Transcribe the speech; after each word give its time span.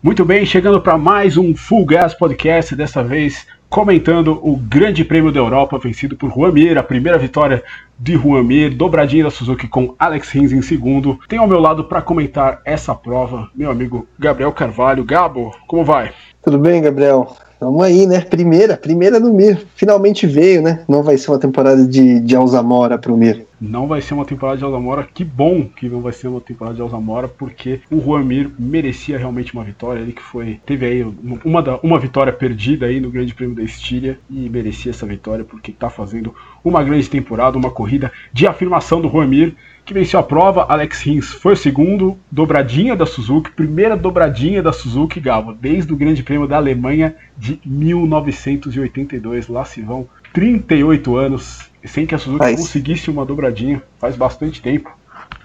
Muito 0.00 0.24
bem, 0.24 0.46
chegando 0.46 0.80
para 0.80 0.96
mais 0.96 1.36
um 1.36 1.56
Full 1.56 1.84
Gas 1.84 2.14
Podcast, 2.14 2.76
dessa 2.76 3.02
vez 3.02 3.44
comentando 3.68 4.38
o 4.42 4.56
Grande 4.56 5.04
Prêmio 5.04 5.32
da 5.32 5.40
Europa 5.40 5.76
vencido 5.76 6.16
por 6.16 6.32
Juan 6.32 6.52
Mir, 6.52 6.78
a 6.78 6.84
primeira 6.84 7.18
vitória 7.18 7.64
de 7.98 8.14
Juan 8.14 8.44
Mir, 8.44 8.70
dobradinha 8.70 9.24
da 9.24 9.30
Suzuki 9.30 9.66
com 9.66 9.96
Alex 9.98 10.30
Rins 10.30 10.52
em 10.52 10.62
segundo. 10.62 11.18
Tem 11.26 11.40
ao 11.40 11.48
meu 11.48 11.58
lado 11.58 11.82
para 11.82 12.00
comentar 12.00 12.62
essa 12.64 12.94
prova 12.94 13.50
meu 13.52 13.72
amigo 13.72 14.06
Gabriel 14.16 14.52
Carvalho. 14.52 15.04
Gabo, 15.04 15.52
como 15.66 15.84
vai? 15.84 16.12
Tudo 16.42 16.58
bem, 16.58 16.80
Gabriel? 16.80 17.36
Vamos 17.60 17.82
aí, 17.82 18.06
né? 18.06 18.20
Primeira, 18.20 18.76
primeira 18.76 19.18
no 19.18 19.34
Mir. 19.34 19.66
Finalmente 19.74 20.26
veio, 20.26 20.62
né? 20.62 20.84
Não 20.88 21.02
vai 21.02 21.18
ser 21.18 21.32
uma 21.32 21.38
temporada 21.40 21.84
de, 21.84 22.20
de 22.20 22.36
Alzamora 22.36 22.96
pro 22.96 23.16
Mir. 23.16 23.44
Não 23.60 23.88
vai 23.88 24.00
ser 24.00 24.14
uma 24.14 24.24
temporada 24.24 24.56
de 24.56 24.62
Alzamora. 24.62 25.08
Que 25.12 25.24
bom 25.24 25.64
que 25.64 25.88
não 25.88 26.00
vai 26.00 26.12
ser 26.12 26.28
uma 26.28 26.40
temporada 26.40 26.76
de 26.76 26.82
Alzamora, 26.82 27.26
porque 27.26 27.80
o 27.90 28.00
Juan 28.00 28.22
Mir 28.22 28.52
merecia 28.56 29.18
realmente 29.18 29.52
uma 29.52 29.64
vitória. 29.64 30.00
Ele 30.00 30.12
que 30.12 30.22
foi. 30.22 30.60
Teve 30.64 30.86
aí 30.86 31.14
uma, 31.44 31.60
da, 31.60 31.80
uma 31.82 31.98
vitória 31.98 32.32
perdida 32.32 32.86
aí 32.86 33.00
no 33.00 33.10
Grande 33.10 33.34
Prêmio 33.34 33.56
da 33.56 33.62
Estíria 33.62 34.20
e 34.30 34.48
merecia 34.48 34.92
essa 34.92 35.04
vitória 35.04 35.44
porque 35.44 35.72
tá 35.72 35.90
fazendo 35.90 36.32
uma 36.64 36.84
grande 36.84 37.10
temporada, 37.10 37.58
uma 37.58 37.72
corrida 37.72 38.12
de 38.32 38.46
afirmação 38.46 39.00
do 39.00 39.08
Juan 39.08 39.26
Mir 39.26 39.56
que 39.88 39.94
venceu 39.94 40.20
a 40.20 40.22
prova. 40.22 40.66
Alex 40.68 41.00
Rins 41.00 41.32
foi 41.32 41.54
o 41.54 41.56
segundo, 41.56 42.18
dobradinha 42.30 42.94
da 42.94 43.06
Suzuki, 43.06 43.50
primeira 43.50 43.96
dobradinha 43.96 44.62
da 44.62 44.70
Suzuki, 44.70 45.18
Gabo, 45.18 45.54
desde 45.54 45.90
o 45.92 45.96
Grande 45.96 46.22
Prêmio 46.22 46.46
da 46.46 46.58
Alemanha 46.58 47.16
de 47.36 47.58
1982. 47.64 49.48
Lá 49.48 49.64
se 49.64 49.80
vão 49.80 50.06
38 50.34 51.16
anos 51.16 51.70
sem 51.84 52.06
que 52.06 52.14
a 52.14 52.18
Suzuki 52.18 52.44
Mas... 52.44 52.60
conseguisse 52.60 53.10
uma 53.10 53.24
dobradinha, 53.24 53.82
faz 53.98 54.14
bastante 54.14 54.60
tempo. 54.60 54.90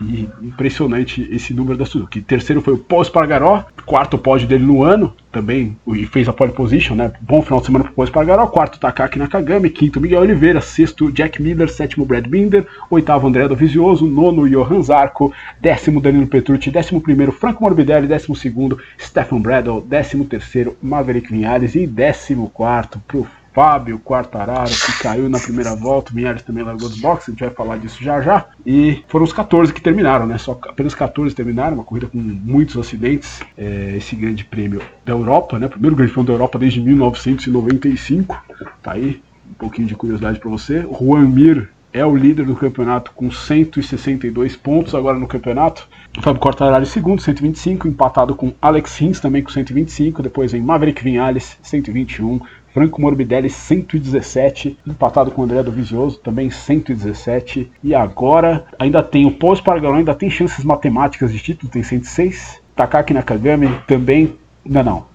E 0.01 0.27
impressionante 0.41 1.27
esse 1.31 1.53
número 1.53 1.77
da 1.77 1.85
Suzuki. 1.85 2.21
Terceiro 2.21 2.61
foi 2.61 2.73
o 2.73 2.77
Paul 2.77 3.03
Espargaró, 3.03 3.63
quarto 3.85 4.17
pódio 4.17 4.47
dele 4.47 4.65
no 4.65 4.83
ano, 4.83 5.13
também 5.31 5.77
e 5.87 6.05
fez 6.05 6.27
a 6.27 6.33
pole 6.33 6.51
position, 6.51 6.95
né? 6.95 7.11
Bom 7.21 7.41
final 7.41 7.59
de 7.59 7.67
semana 7.67 7.85
para 7.85 7.91
o 7.91 7.95
Paul 7.95 8.05
Espargaró. 8.05 8.47
Quarto 8.47 8.79
Takaki 8.79 9.17
Nakagami, 9.17 9.69
quinto 9.69 10.01
Miguel 10.01 10.21
Oliveira, 10.21 10.61
sexto 10.61 11.11
Jack 11.11 11.41
Miller, 11.41 11.69
sétimo 11.69 12.05
Brad 12.05 12.27
Binder, 12.27 12.65
oitavo 12.89 13.27
André 13.27 13.47
Dovizioso, 13.47 14.05
nono 14.05 14.49
Johan 14.49 14.83
Zarco, 14.83 15.31
décimo 15.61 16.01
Danilo 16.01 16.27
Petrucci, 16.27 16.69
décimo 16.71 16.99
primeiro 16.99 17.31
Franco 17.31 17.63
Morbidelli, 17.63 18.07
décimo 18.07 18.35
segundo 18.35 18.79
Stefan 18.99 19.39
Bradle, 19.39 19.81
décimo 19.81 20.25
terceiro 20.25 20.75
Maverick 20.81 21.31
Vinhares 21.31 21.75
e 21.75 21.87
décimo 21.87 22.49
quarto 22.49 23.01
pro 23.07 23.25
Fábio 23.53 23.99
Quartararo, 23.99 24.69
que 24.69 25.03
caiu 25.03 25.29
na 25.29 25.39
primeira 25.39 25.75
volta, 25.75 26.11
o 26.11 26.15
Minhares 26.15 26.41
também 26.41 26.63
largou 26.63 26.89
do 26.89 26.97
boxe, 26.97 27.29
a 27.29 27.31
gente 27.31 27.43
vai 27.43 27.51
falar 27.51 27.77
disso 27.77 28.03
já 28.03 28.19
já. 28.19 28.45
E 28.65 29.03
foram 29.07 29.23
os 29.23 29.31
14 29.31 29.71
que 29.71 29.81
terminaram, 29.81 30.25
né? 30.25 30.37
Só 30.37 30.59
apenas 30.67 30.95
14 30.95 31.35
terminaram, 31.35 31.75
uma 31.75 31.83
corrida 31.83 32.07
com 32.07 32.17
muitos 32.17 32.75
acidentes. 32.77 33.41
É, 33.57 33.95
esse 33.97 34.15
grande 34.15 34.43
prêmio 34.43 34.81
da 35.05 35.13
Europa, 35.13 35.59
né? 35.59 35.67
Primeiro 35.67 35.95
grande 35.95 36.11
prêmio 36.11 36.27
da 36.27 36.33
Europa 36.33 36.57
desde 36.57 36.81
1995. 36.81 38.43
Tá 38.81 38.93
aí, 38.93 39.21
um 39.49 39.53
pouquinho 39.53 39.87
de 39.87 39.95
curiosidade 39.95 40.39
para 40.39 40.49
você. 40.49 40.81
Juan 40.81 41.27
Mir 41.27 41.69
é 41.93 42.03
o 42.03 42.15
líder 42.15 42.45
do 42.47 42.55
campeonato 42.55 43.11
com 43.11 43.31
162 43.31 44.55
pontos 44.55 44.95
agora 44.95 45.19
no 45.19 45.27
campeonato. 45.27 45.87
Fábio 46.21 46.41
Quartararo 46.41 46.83
em 46.83 46.87
segundo, 46.87 47.21
125, 47.21 47.87
empatado 47.87 48.35
com 48.35 48.51
Alex 48.59 48.97
Rins 48.97 49.19
também 49.19 49.43
com 49.43 49.51
125, 49.51 50.23
depois 50.23 50.51
vem 50.51 50.61
Maverick 50.61 51.03
Vinales, 51.03 51.57
121, 51.61 52.39
Franco 52.73 52.99
Morbidelli 52.99 53.51
117, 53.51 54.79
empatado 54.87 55.29
com 55.29 55.41
o 55.41 55.45
André 55.45 55.61
do 55.61 55.71
Vizioso, 55.71 56.17
também 56.17 56.49
117. 56.49 57.71
E 57.83 57.93
agora 57.93 58.65
ainda 58.79 59.03
tem 59.03 59.27
o 59.27 59.31
Paul 59.31 59.53
Espargaró, 59.53 59.95
ainda 59.95 60.15
tem 60.15 60.29
chances 60.29 60.65
matemáticas 60.65 61.31
de 61.31 61.39
título, 61.39 61.71
tem 61.71 61.83
106. 61.83 62.61
Takaki 62.75 63.13
Nakagami 63.13 63.69
também. 63.87 64.35
Não, 64.65 64.83
não. 64.83 65.05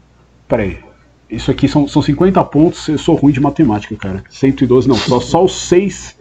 Peraí. 0.46 0.78
Isso 1.28 1.50
aqui 1.50 1.66
são, 1.66 1.88
são 1.88 2.00
50 2.00 2.42
pontos, 2.44 2.86
eu 2.88 2.96
sou 2.96 3.16
ruim 3.16 3.32
de 3.32 3.40
matemática, 3.40 3.96
cara. 3.96 4.22
112, 4.30 4.88
não. 4.88 4.94
Só, 4.94 5.20
só 5.20 5.44
os 5.44 5.60
6 5.68 6.16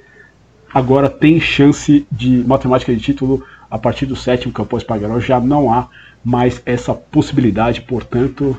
agora 0.73 1.07
tem 1.07 1.39
chance 1.39 2.05
de 2.11 2.43
matemática 2.47 2.93
de 2.93 2.99
título 2.99 3.43
a 3.69 3.77
partir 3.77 4.07
do 4.07 4.15
sétimo, 4.15 4.51
que 4.51 4.59
é 4.59 4.63
o 4.63 4.67
Paul 4.67 4.79
Espargaró, 4.79 5.19
já 5.19 5.39
não 5.39 5.71
há 5.71 5.87
mais 6.25 6.61
essa 6.65 6.93
possibilidade, 6.93 7.81
portanto 7.81 8.57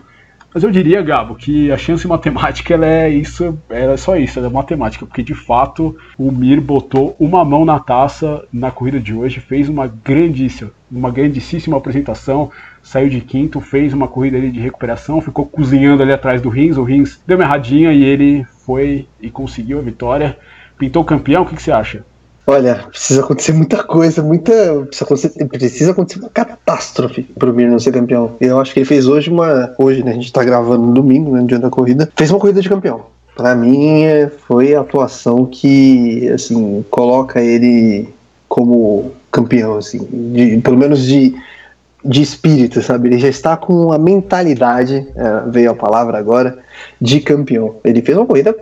mas 0.52 0.62
eu 0.62 0.70
diria, 0.70 1.02
Gabo, 1.02 1.34
que 1.34 1.70
a 1.70 1.76
chance 1.76 2.08
matemática 2.08 2.72
ela 2.72 2.86
é 2.86 3.10
isso, 3.10 3.58
ela 3.68 3.92
é 3.92 3.96
só 3.96 4.16
isso, 4.16 4.38
ela 4.38 4.48
é 4.48 4.50
matemática, 4.50 5.04
porque 5.04 5.22
de 5.22 5.34
fato 5.34 5.96
o 6.16 6.32
Mir 6.32 6.60
botou 6.60 7.14
uma 7.20 7.44
mão 7.44 7.64
na 7.64 7.78
taça 7.78 8.44
na 8.52 8.70
corrida 8.70 8.98
de 8.98 9.12
hoje, 9.12 9.40
fez 9.40 9.68
uma 9.68 9.86
grandíssima, 9.86 10.70
uma 10.90 11.10
grandíssima 11.10 11.76
apresentação, 11.76 12.50
saiu 12.82 13.10
de 13.10 13.20
quinto, 13.20 13.60
fez 13.60 13.92
uma 13.92 14.08
corrida 14.08 14.38
ali 14.38 14.50
de 14.50 14.60
recuperação, 14.60 15.20
ficou 15.20 15.44
cozinhando 15.44 16.02
ali 16.02 16.12
atrás 16.12 16.40
do 16.40 16.48
Rins, 16.48 16.78
o 16.78 16.82
Rins 16.82 17.20
deu 17.26 17.36
uma 17.36 17.44
erradinha 17.44 17.92
e 17.92 18.02
ele 18.02 18.46
foi 18.64 19.06
e 19.20 19.30
conseguiu 19.30 19.78
a 19.78 19.82
vitória. 19.82 20.38
Pintou 20.78 21.04
campeão, 21.04 21.42
o 21.42 21.46
que, 21.46 21.56
que 21.56 21.62
você 21.62 21.72
acha? 21.72 22.04
Olha, 22.50 22.76
precisa 22.88 23.20
acontecer 23.20 23.52
muita 23.52 23.84
coisa, 23.84 24.22
muita. 24.22 24.52
Precisa 24.86 25.04
acontecer, 25.04 25.44
precisa 25.48 25.90
acontecer 25.90 26.18
uma 26.18 26.30
catástrofe 26.30 27.22
pro 27.22 27.52
Mir 27.52 27.78
ser 27.78 27.92
campeão. 27.92 28.36
Eu 28.40 28.58
acho 28.58 28.72
que 28.72 28.78
ele 28.78 28.86
fez 28.86 29.06
hoje 29.06 29.28
uma. 29.30 29.74
Hoje, 29.76 30.02
né? 30.02 30.12
A 30.12 30.14
gente 30.14 30.32
tá 30.32 30.42
gravando 30.42 30.86
no 30.86 30.94
domingo, 30.94 31.32
né? 31.32 31.42
No 31.42 31.46
dia 31.46 31.58
da 31.58 31.68
corrida. 31.68 32.10
Fez 32.16 32.30
uma 32.30 32.40
corrida 32.40 32.62
de 32.62 32.68
campeão. 32.70 33.04
Pra 33.36 33.54
mim, 33.54 34.00
foi 34.46 34.74
a 34.74 34.80
atuação 34.80 35.44
que, 35.44 36.26
assim, 36.30 36.82
coloca 36.90 37.38
ele 37.38 38.08
como 38.48 39.12
campeão, 39.30 39.76
assim. 39.76 39.98
De, 40.10 40.56
pelo 40.62 40.78
menos 40.78 41.02
de, 41.02 41.36
de 42.02 42.22
espírito, 42.22 42.80
sabe? 42.80 43.08
Ele 43.08 43.18
já 43.18 43.28
está 43.28 43.58
com 43.58 43.92
a 43.92 43.98
mentalidade, 43.98 45.06
é, 45.14 45.50
veio 45.50 45.70
a 45.70 45.74
palavra 45.74 46.16
agora, 46.16 46.56
de 46.98 47.20
campeão. 47.20 47.76
Ele 47.84 48.00
fez 48.00 48.16
uma 48.16 48.26
corrida 48.26 48.56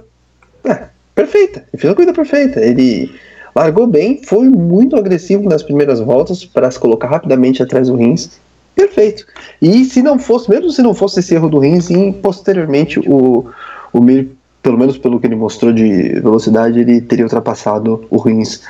é, 0.65 0.87
perfeita. 1.15 1.61
Ele 1.73 1.81
fez 1.81 1.89
uma 1.89 1.95
corrida 1.95 2.13
perfeita. 2.13 2.59
Ele 2.61 3.15
Largou 3.57 3.87
bem, 3.87 4.21
foi 4.23 4.51
muito 4.51 4.97
agressivo 4.97 5.49
nas 5.49 5.63
primeiras 5.63 5.99
voltas 5.99 6.45
para 6.45 6.71
se 6.71 6.79
colocar 6.79 7.09
rapidamente 7.09 7.63
atrás 7.63 7.89
do 7.89 7.97
Rins. 7.97 8.39
Perfeito. 8.75 9.25
E 9.63 9.83
se 9.87 10.03
não 10.03 10.19
fosse, 10.19 10.51
mesmo 10.51 10.71
se 10.71 10.83
não 10.83 10.93
fosse 10.93 11.21
esse 11.21 11.35
erro 11.35 11.49
do 11.49 11.59
Rins, 11.59 11.89
e 11.89 12.13
posteriormente 12.13 13.01
o, 13.01 13.47
o 13.95 14.01
Mir, 14.03 14.29
pelo 14.63 14.77
menos 14.77 14.99
pelo 14.99 15.19
que 15.19 15.27
ele 15.27 15.37
mostrou 15.37 15.73
de 15.73 16.21
velocidade, 16.21 16.81
ele 16.81 17.01
teria 17.01 17.25
ultrapassado 17.25 18.05
o 18.11 18.19
Rins 18.19 18.61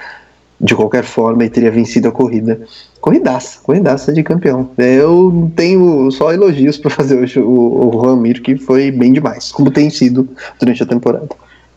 de 0.60 0.76
qualquer 0.76 1.02
forma 1.02 1.44
e 1.44 1.50
teria 1.50 1.72
vencido 1.72 2.06
a 2.06 2.12
corrida. 2.12 2.60
Corridaça, 3.00 3.58
corridaça 3.64 4.12
de 4.12 4.22
campeão. 4.22 4.70
Eu 4.78 5.50
tenho 5.56 6.08
só 6.12 6.32
elogios 6.32 6.78
para 6.78 6.92
fazer 6.92 7.18
hoje 7.18 7.40
o, 7.40 7.88
o 7.88 7.90
Juan 7.92 8.18
Mir, 8.18 8.40
que 8.40 8.56
foi 8.56 8.92
bem 8.92 9.12
demais, 9.12 9.50
como 9.50 9.68
tem 9.68 9.90
sido 9.90 10.28
durante 10.60 10.84
a 10.84 10.86
temporada 10.86 11.26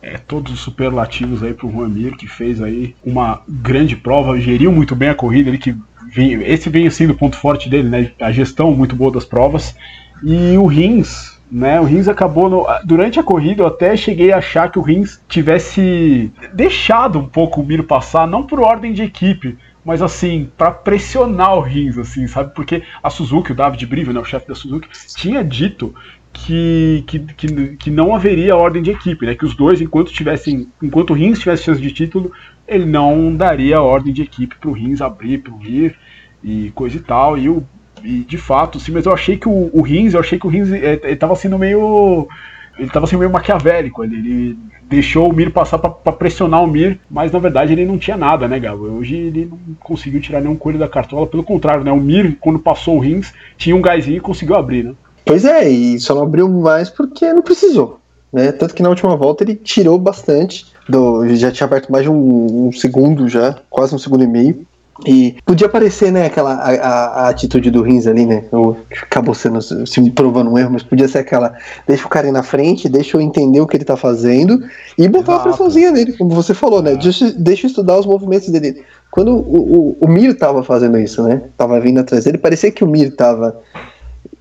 é, 0.02 0.16
todos 0.16 0.52
os 0.52 0.60
superlativos 0.60 1.42
aí 1.42 1.52
pro 1.52 1.70
Juan 1.70 1.88
Mir, 1.88 2.16
que 2.16 2.26
fez 2.26 2.60
aí 2.60 2.94
uma 3.04 3.42
grande 3.48 3.96
prova, 3.96 4.40
geriu 4.40 4.72
muito 4.72 4.96
bem 4.96 5.10
a 5.10 5.14
corrida, 5.14 5.50
ele 5.50 5.58
que 5.58 5.76
vem, 6.14 6.42
esse 6.42 6.68
vem 6.70 6.86
assim 6.86 7.06
do 7.06 7.14
ponto 7.14 7.36
forte 7.36 7.68
dele, 7.68 7.88
né? 7.88 8.10
A 8.20 8.32
gestão 8.32 8.72
muito 8.72 8.96
boa 8.96 9.12
das 9.12 9.24
provas. 9.24 9.76
E 10.22 10.56
o 10.56 10.66
Rins, 10.66 11.38
né? 11.50 11.80
O 11.80 11.84
Rins 11.84 12.08
acabou 12.08 12.48
no, 12.48 12.66
durante 12.84 13.20
a 13.20 13.22
corrida, 13.22 13.62
eu 13.62 13.66
até 13.66 13.96
cheguei 13.96 14.32
a 14.32 14.38
achar 14.38 14.70
que 14.70 14.78
o 14.78 14.82
Rins 14.82 15.20
tivesse 15.28 16.32
deixado 16.54 17.18
um 17.18 17.26
pouco 17.26 17.60
o 17.60 17.66
Mir 17.66 17.82
passar, 17.82 18.26
não 18.26 18.42
por 18.42 18.60
ordem 18.60 18.92
de 18.92 19.02
equipe, 19.02 19.58
mas 19.84 20.02
assim, 20.02 20.50
para 20.56 20.70
pressionar 20.70 21.56
o 21.56 21.60
Rins, 21.60 21.96
assim, 21.96 22.26
sabe? 22.26 22.54
Porque 22.54 22.82
a 23.02 23.10
Suzuki, 23.10 23.52
o 23.52 23.54
David 23.54 23.86
Brivio, 23.86 24.12
né, 24.12 24.20
o 24.20 24.24
chefe 24.24 24.46
da 24.46 24.54
Suzuki, 24.54 24.88
tinha 25.14 25.42
dito 25.42 25.94
que, 26.32 27.04
que, 27.06 27.18
que, 27.18 27.76
que, 27.76 27.90
não 27.90 28.14
haveria 28.14 28.56
ordem 28.56 28.82
de 28.82 28.90
equipe, 28.90 29.26
né? 29.26 29.34
Que 29.34 29.44
os 29.44 29.54
dois, 29.54 29.80
enquanto 29.80 30.12
tivessem, 30.12 30.68
enquanto 30.82 31.10
o 31.10 31.14
Rins 31.14 31.38
tivesse 31.38 31.64
chance 31.64 31.80
de 31.80 31.92
título, 31.92 32.32
ele 32.66 32.86
não 32.86 33.34
daria 33.34 33.82
ordem 33.82 34.12
de 34.12 34.22
equipe 34.22 34.56
para 34.56 34.70
o 34.70 34.72
Rins 34.72 35.00
abrir, 35.00 35.38
para 35.38 35.52
o 35.52 35.62
Ir 35.62 35.96
e 36.42 36.70
coisa 36.74 36.96
e 36.96 37.00
tal. 37.00 37.36
E, 37.36 37.48
o, 37.48 37.64
e 38.02 38.20
de 38.20 38.38
fato, 38.38 38.78
sim, 38.78 38.92
mas 38.92 39.06
eu 39.06 39.12
achei 39.12 39.36
que 39.36 39.48
o, 39.48 39.70
o 39.72 39.82
Rins, 39.82 40.14
eu 40.14 40.20
achei 40.20 40.38
que 40.38 40.46
o 40.46 40.50
Rins 40.50 40.68
estava 41.04 41.34
sendo 41.34 41.58
meio 41.58 42.28
ele 42.78 42.86
estava 42.86 43.06
sendo 43.06 43.18
meio 43.18 43.30
maquiavélico 43.30 44.02
ele, 44.02 44.16
ele 44.16 44.58
deixou 44.90 45.30
o 45.30 45.32
Mir 45.32 45.50
passar 45.50 45.78
para 45.78 46.12
pressionar 46.12 46.64
o 46.64 46.66
Mir, 46.66 46.98
mas 47.08 47.30
na 47.30 47.38
verdade 47.38 47.72
ele 47.72 47.84
não 47.84 47.96
tinha 47.96 48.16
nada, 48.16 48.48
né, 48.48 48.58
Gabo? 48.58 48.98
Hoje 48.98 49.14
ele 49.14 49.48
não 49.48 49.74
conseguiu 49.78 50.20
tirar 50.20 50.40
nenhum 50.40 50.56
coelho 50.56 50.80
da 50.80 50.88
cartola, 50.88 51.28
pelo 51.28 51.44
contrário, 51.44 51.84
né? 51.84 51.92
O 51.92 52.00
Mir, 52.00 52.36
quando 52.40 52.58
passou 52.58 52.96
o 52.96 53.00
Rins, 53.00 53.32
tinha 53.56 53.76
um 53.76 53.80
gásinho 53.80 54.16
e 54.16 54.20
conseguiu 54.20 54.56
abrir, 54.56 54.82
né? 54.82 54.94
Pois 55.24 55.44
é, 55.44 55.68
e 55.68 55.98
só 56.00 56.14
não 56.14 56.22
abriu 56.22 56.48
mais 56.48 56.90
porque 56.90 57.32
não 57.32 57.42
precisou. 57.42 58.00
Né? 58.32 58.52
Tanto 58.52 58.74
que 58.74 58.82
na 58.82 58.88
última 58.88 59.16
volta 59.16 59.44
ele 59.44 59.54
tirou 59.54 59.98
bastante. 59.98 60.66
Do, 60.88 61.26
já 61.36 61.52
tinha 61.52 61.66
aberto 61.66 61.90
mais 61.90 62.04
de 62.04 62.10
um, 62.10 62.68
um 62.68 62.72
segundo 62.72 63.28
já, 63.28 63.56
quase 63.68 63.94
um 63.94 63.98
segundo 63.98 64.24
e 64.24 64.26
meio. 64.26 64.66
E 65.06 65.36
podia 65.46 65.68
parecer, 65.68 66.12
né, 66.12 66.26
aquela 66.26 66.54
a, 66.54 66.70
a, 66.70 67.04
a, 67.04 67.28
atitude 67.28 67.70
do 67.70 67.82
Rins 67.82 68.06
ali, 68.06 68.26
né? 68.26 68.44
acabou 69.02 69.34
sendo 69.34 69.60
se 69.62 70.10
provando 70.10 70.50
um 70.50 70.58
erro, 70.58 70.72
mas 70.72 70.82
podia 70.82 71.08
ser 71.08 71.18
aquela. 71.18 71.54
Deixa 71.86 72.06
o 72.06 72.08
cara 72.08 72.28
ir 72.28 72.32
na 72.32 72.42
frente, 72.42 72.88
deixa 72.88 73.16
eu 73.16 73.20
entender 73.20 73.60
o 73.60 73.66
que 73.66 73.76
ele 73.76 73.84
tá 73.84 73.96
fazendo 73.96 74.62
e 74.98 75.08
botar 75.08 75.32
Exato. 75.32 75.32
uma 75.32 75.42
pressãozinha 75.42 75.90
nele, 75.90 76.12
como 76.12 76.30
você 76.30 76.52
falou, 76.52 76.82
né? 76.82 76.96
Deixa, 76.96 77.32
deixa 77.32 77.66
eu 77.66 77.68
estudar 77.68 77.98
os 77.98 78.06
movimentos 78.06 78.48
dele. 78.48 78.82
Quando 79.10 79.32
o, 79.32 79.96
o, 80.00 80.06
o 80.06 80.08
Mir 80.08 80.36
tava 80.36 80.62
fazendo 80.62 80.98
isso, 80.98 81.22
né? 81.22 81.40
Tava 81.56 81.80
vindo 81.80 82.00
atrás 82.00 82.24
dele, 82.24 82.38
parecia 82.38 82.70
que 82.70 82.84
o 82.84 82.86
Mir 82.86 83.14
tava 83.16 83.56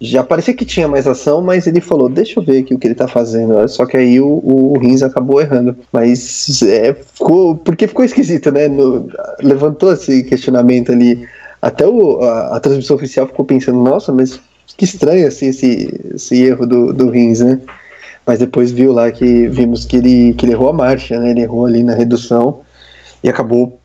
já 0.02 0.24
parecia 0.24 0.54
que 0.54 0.66
tinha 0.66 0.88
mais 0.88 1.06
ação, 1.06 1.42
mas 1.42 1.68
ele 1.68 1.82
falou, 1.82 2.08
deixa 2.08 2.40
eu 2.40 2.44
ver 2.44 2.60
aqui 2.60 2.74
o 2.74 2.80
que 2.80 2.88
ele 2.88 2.96
tá 2.96 3.08
fazendo. 3.08 3.68
Só 3.68 3.86
que 3.86 3.98
aí 3.98 4.20
o, 4.22 4.28
o 4.28 4.78
Rins 4.78 5.04
acabou 5.04 5.42
errando. 5.42 5.76
Mas 5.92 6.62
é, 6.62 6.94
ficou. 6.94 7.56
Porque 7.56 7.88
ficou 7.88 8.06
esquisito, 8.06 8.50
né? 8.52 8.68
No, 8.68 9.10
levantou 9.42 9.92
esse 9.92 10.24
questionamento 10.24 10.92
ali. 10.92 11.28
Até 11.62 11.86
o, 11.86 12.22
a, 12.22 12.56
a, 12.56 12.60
transmissão 12.62 12.96
oficial 12.96 13.28
ficou 13.28 13.44
pensando, 13.44 13.82
nossa, 13.82 14.14
mas 14.14 14.40
que 14.78 14.86
estranho 14.86 15.28
assim, 15.28 15.48
esse, 15.48 15.94
esse 16.16 16.42
erro 16.44 16.66
do, 16.66 16.94
do 16.94 17.10
Rins, 17.10 17.42
né? 17.42 17.60
Mas 18.26 18.40
depois 18.40 18.72
viu 18.72 18.94
lá 18.94 19.12
que 19.12 19.48
vimos 19.48 19.84
que 19.84 19.98
ele, 19.98 20.34
que 20.36 20.46
ele 20.46 20.54
errou 20.54 20.70
a 20.70 20.74
marcha, 20.74 21.20
né? 21.20 21.32
Ele 21.32 21.42
errou 21.42 21.66
ali 21.66 21.84
na 21.84 21.94
redução 21.94 22.62
e 23.22 23.28
acabou 23.28 23.79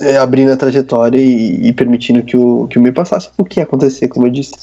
é, 0.00 0.16
abrindo 0.16 0.52
a 0.52 0.56
trajetória 0.56 1.18
e, 1.18 1.68
e, 1.68 1.72
permitindo 1.72 2.22
que 2.22 2.36
o, 2.36 2.66
que 2.68 2.78
o 2.78 2.82
Mir 2.82 2.92
passasse. 2.92 3.30
O 3.36 3.44
que 3.44 3.60
ia 3.60 3.64
acontecer, 3.64 4.08
como 4.08 4.26
eu 4.26 4.30
disse, 4.30 4.54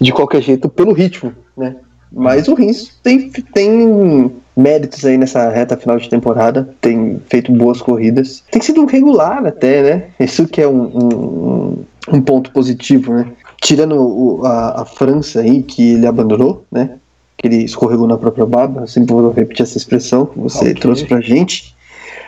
de 0.00 0.12
qualquer 0.12 0.42
jeito, 0.42 0.68
pelo 0.68 0.92
ritmo, 0.92 1.32
né? 1.56 1.76
Mas 2.12 2.48
o 2.48 2.54
Rins 2.54 2.92
tem, 3.02 3.30
tem 3.30 4.32
méritos 4.56 5.04
aí 5.04 5.18
nessa 5.18 5.50
reta 5.50 5.76
final 5.76 5.98
de 5.98 6.08
temporada, 6.08 6.68
tem 6.80 7.20
feito 7.28 7.52
boas 7.52 7.82
corridas. 7.82 8.42
Tem 8.50 8.62
sido 8.62 8.86
regular 8.86 9.44
até, 9.44 9.82
né? 9.82 10.04
Isso 10.18 10.46
que 10.46 10.62
é 10.62 10.68
um, 10.68 10.84
um, 10.84 11.84
um 12.14 12.22
ponto 12.22 12.50
positivo, 12.52 13.12
né? 13.12 13.26
Tirando 13.60 13.96
o, 13.96 14.46
a, 14.46 14.82
a, 14.82 14.84
França 14.84 15.40
aí, 15.40 15.62
que 15.62 15.94
ele 15.94 16.06
abandonou, 16.06 16.64
né? 16.70 16.90
Que 17.36 17.48
ele 17.48 17.64
escorregou 17.64 18.06
na 18.06 18.16
própria 18.16 18.46
baba, 18.46 18.86
sempre 18.86 19.12
vou 19.12 19.30
repetir 19.30 19.62
essa 19.62 19.76
expressão 19.76 20.26
que 20.26 20.38
você 20.38 20.70
okay. 20.70 20.74
trouxe 20.74 21.04
pra 21.04 21.20
gente. 21.20 21.74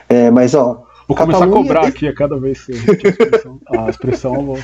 É, 0.09 0.31
mas, 0.31 0.55
ó, 0.55 0.85
Vou 1.09 1.17
começar 1.17 1.45
a 1.45 1.49
cobrar 1.49 1.81
desde... 1.81 1.97
aqui 1.97 2.09
a 2.09 2.15
cada 2.15 2.39
vez 2.39 2.65
que 2.65 2.73
a 2.73 2.77
expressão. 2.77 3.61
a 3.67 3.91
expressão 3.91 4.47
vou. 4.47 4.59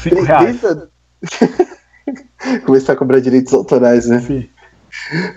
5 0.00 0.22
reais. 0.22 0.60
Começar 2.66 2.94
a 2.94 2.96
cobrar 2.96 3.20
direitos 3.20 3.54
autorais, 3.54 4.06
né? 4.06 4.20
Sim. 4.20 4.48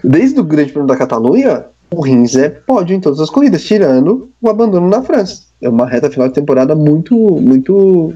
Desde 0.03 0.39
o 0.39 0.43
Grande 0.43 0.71
Prêmio 0.71 0.87
da 0.87 0.97
Catalunha, 0.97 1.65
o 1.91 2.01
Rins 2.01 2.35
é 2.35 2.49
pódio 2.49 2.95
em 2.95 2.99
todas 2.99 3.19
as 3.19 3.29
corridas, 3.29 3.63
tirando 3.63 4.31
o 4.41 4.49
abandono 4.49 4.89
na 4.89 5.03
França. 5.03 5.43
É 5.61 5.69
uma 5.69 5.87
reta 5.87 6.09
final 6.09 6.27
de 6.27 6.33
temporada 6.33 6.73
muito, 6.73 7.15
muito 7.15 8.13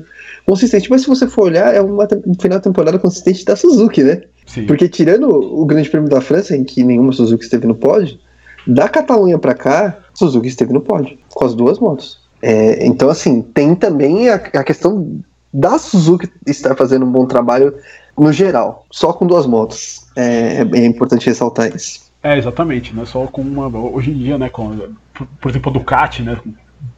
consistente. 0.47 0.89
Mas 0.89 1.01
se 1.01 1.07
você 1.07 1.27
for 1.27 1.43
olhar, 1.43 1.75
é 1.75 1.81
uma 1.81 2.07
final 2.39 2.57
de 2.57 2.63
temporada 2.63 2.97
consistente 2.97 3.45
da 3.45 3.55
Suzuki, 3.55 4.03
né? 4.03 4.23
Sim. 4.47 4.65
Porque 4.65 4.89
tirando 4.89 5.29
o 5.29 5.63
Grande 5.65 5.89
Prêmio 5.89 6.09
da 6.09 6.21
França, 6.21 6.55
em 6.55 6.63
que 6.63 6.83
nenhuma 6.83 7.13
Suzuki 7.13 7.43
esteve 7.43 7.67
no 7.67 7.75
pódio, 7.75 8.17
da 8.65 8.89
Catalunha 8.89 9.37
para 9.37 9.53
cá, 9.53 9.97
Suzuki 10.13 10.47
esteve 10.47 10.73
no 10.73 10.81
pódio, 10.81 11.17
com 11.37 11.45
as 11.45 11.53
duas 11.53 11.79
motos. 11.79 12.19
É, 12.41 12.85
então, 12.85 13.09
assim, 13.09 13.41
tem 13.41 13.75
também 13.75 14.29
a, 14.29 14.35
a, 14.35 14.63
questão 14.63 15.21
da 15.53 15.77
Suzuki 15.77 16.29
estar 16.45 16.75
fazendo 16.75 17.05
um 17.05 17.11
bom 17.11 17.25
trabalho 17.25 17.73
no 18.17 18.33
geral, 18.33 18.85
só 18.91 19.13
com 19.13 19.25
duas 19.25 19.45
motos. 19.45 20.07
É, 20.15 20.61
é, 20.61 20.85
importante 20.85 21.27
ressaltar 21.27 21.73
isso. 21.75 22.07
É, 22.23 22.37
exatamente, 22.37 22.93
não 22.93 23.03
é 23.03 23.05
só 23.05 23.25
com 23.27 23.41
uma. 23.41 23.67
Hoje 23.67 24.11
em 24.11 24.17
dia, 24.17 24.37
né, 24.37 24.49
com, 24.49 24.75
por, 25.13 25.27
por 25.39 25.49
exemplo, 25.49 25.69
a 25.69 25.73
Ducati, 25.73 26.23
né, 26.23 26.35
com 26.35 26.51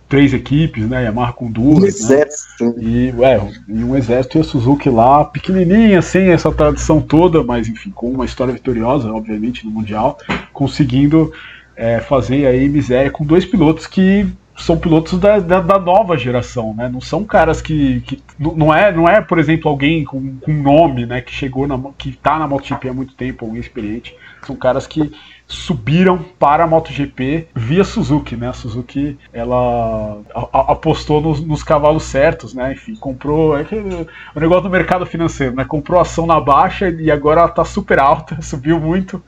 três 0.07 0.33
equipes, 0.33 0.89
né, 0.89 1.03
Yamaha 1.03 1.33
com 1.33 1.51
duas. 1.51 1.77
Um 1.77 1.81
né, 1.81 1.88
exército. 1.88 2.75
E, 2.80 3.13
é, 3.21 3.41
e 3.68 3.83
um 3.83 3.95
exército 3.95 4.38
e 4.38 4.41
a 4.41 4.44
Suzuki 4.44 4.89
lá, 4.89 5.25
pequenininha, 5.25 6.01
sem 6.01 6.30
essa 6.30 6.51
tradição 6.51 7.01
toda, 7.01 7.44
mas 7.44 7.68
enfim, 7.68 7.91
com 7.91 8.09
uma 8.09 8.25
história 8.25 8.53
vitoriosa, 8.53 9.12
obviamente, 9.12 9.65
no 9.65 9.71
Mundial, 9.71 10.18
conseguindo 10.53 11.31
é, 11.80 12.02
fazer 12.02 12.46
aí 12.46 12.68
miséria 12.68 13.10
com 13.10 13.26
dois 13.26 13.46
pilotos 13.46 13.88
que 13.88 14.28
são 14.58 14.78
pilotos 14.78 15.18
da, 15.18 15.40
da, 15.40 15.62
da, 15.62 15.80
nova 15.80 16.18
geração, 16.18 16.74
né? 16.74 16.90
Não 16.90 17.00
são 17.00 17.24
caras 17.24 17.62
que, 17.62 18.02
que 18.02 18.22
não 18.38 18.76
é, 18.76 18.92
não 18.92 19.08
é, 19.08 19.22
por 19.22 19.40
exemplo, 19.40 19.70
alguém 19.70 20.04
com, 20.04 20.36
com 20.36 20.52
nome, 20.52 21.06
né? 21.06 21.22
Que 21.22 21.31
chegou 21.31 21.66
na, 21.66 21.80
que 21.98 22.12
tá 22.12 22.38
na 22.38 22.46
MotoGP 22.46 22.90
há 22.90 22.94
muito 22.94 23.14
tempo, 23.14 23.46
alguém 23.46 23.62
experiente. 23.62 24.14
São 24.46 24.58
caras 24.58 24.86
que 24.86 25.10
subiram 25.48 26.20
para 26.38 26.66
a 26.66 26.68
MotoGP 26.68 27.48
via 27.56 27.86
Suzuki, 27.86 28.36
né? 28.36 28.50
A 28.50 28.54
Suzuki 28.54 29.18
ela 29.32 30.22
apostou 30.54 31.22
nos, 31.22 31.40
nos 31.40 31.64
cavalos 31.64 32.04
certos, 32.04 32.54
né? 32.54 32.74
Enfim, 32.74 32.96
comprou 32.96 33.58
é 33.58 33.64
que, 33.64 33.75
o 33.75 34.40
negócio 34.40 34.64
do 34.64 34.70
mercado 34.70 35.06
financeiro, 35.06 35.56
né? 35.56 35.64
Comprou 35.64 36.02
ação 36.02 36.25
na 36.25 36.40
baixa 36.40 36.90
e 36.90 37.10
agora 37.10 37.42
ela 37.42 37.50
tá 37.50 37.64
super 37.64 37.98
alta, 37.98 38.40
subiu 38.44 38.78
muito 38.80 39.24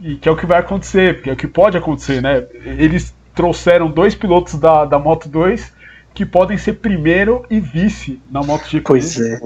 e 0.00 0.16
que 0.16 0.28
é 0.28 0.32
o 0.32 0.36
que 0.36 0.46
vai 0.46 0.58
acontecer, 0.58 1.14
porque 1.14 1.30
é 1.30 1.32
o 1.32 1.36
que 1.36 1.46
pode 1.46 1.76
acontecer, 1.76 2.22
né? 2.22 2.46
Eles 2.64 3.14
trouxeram 3.34 3.90
dois 3.90 4.14
pilotos 4.14 4.54
da, 4.54 4.84
da 4.84 4.98
Moto 4.98 5.28
2 5.28 5.72
que 6.14 6.26
podem 6.26 6.58
ser 6.58 6.74
primeiro 6.74 7.44
e 7.48 7.60
vice 7.60 8.20
na 8.30 8.42
MotoGP. 8.42 8.82
Pois 8.82 9.20
é. 9.20 9.38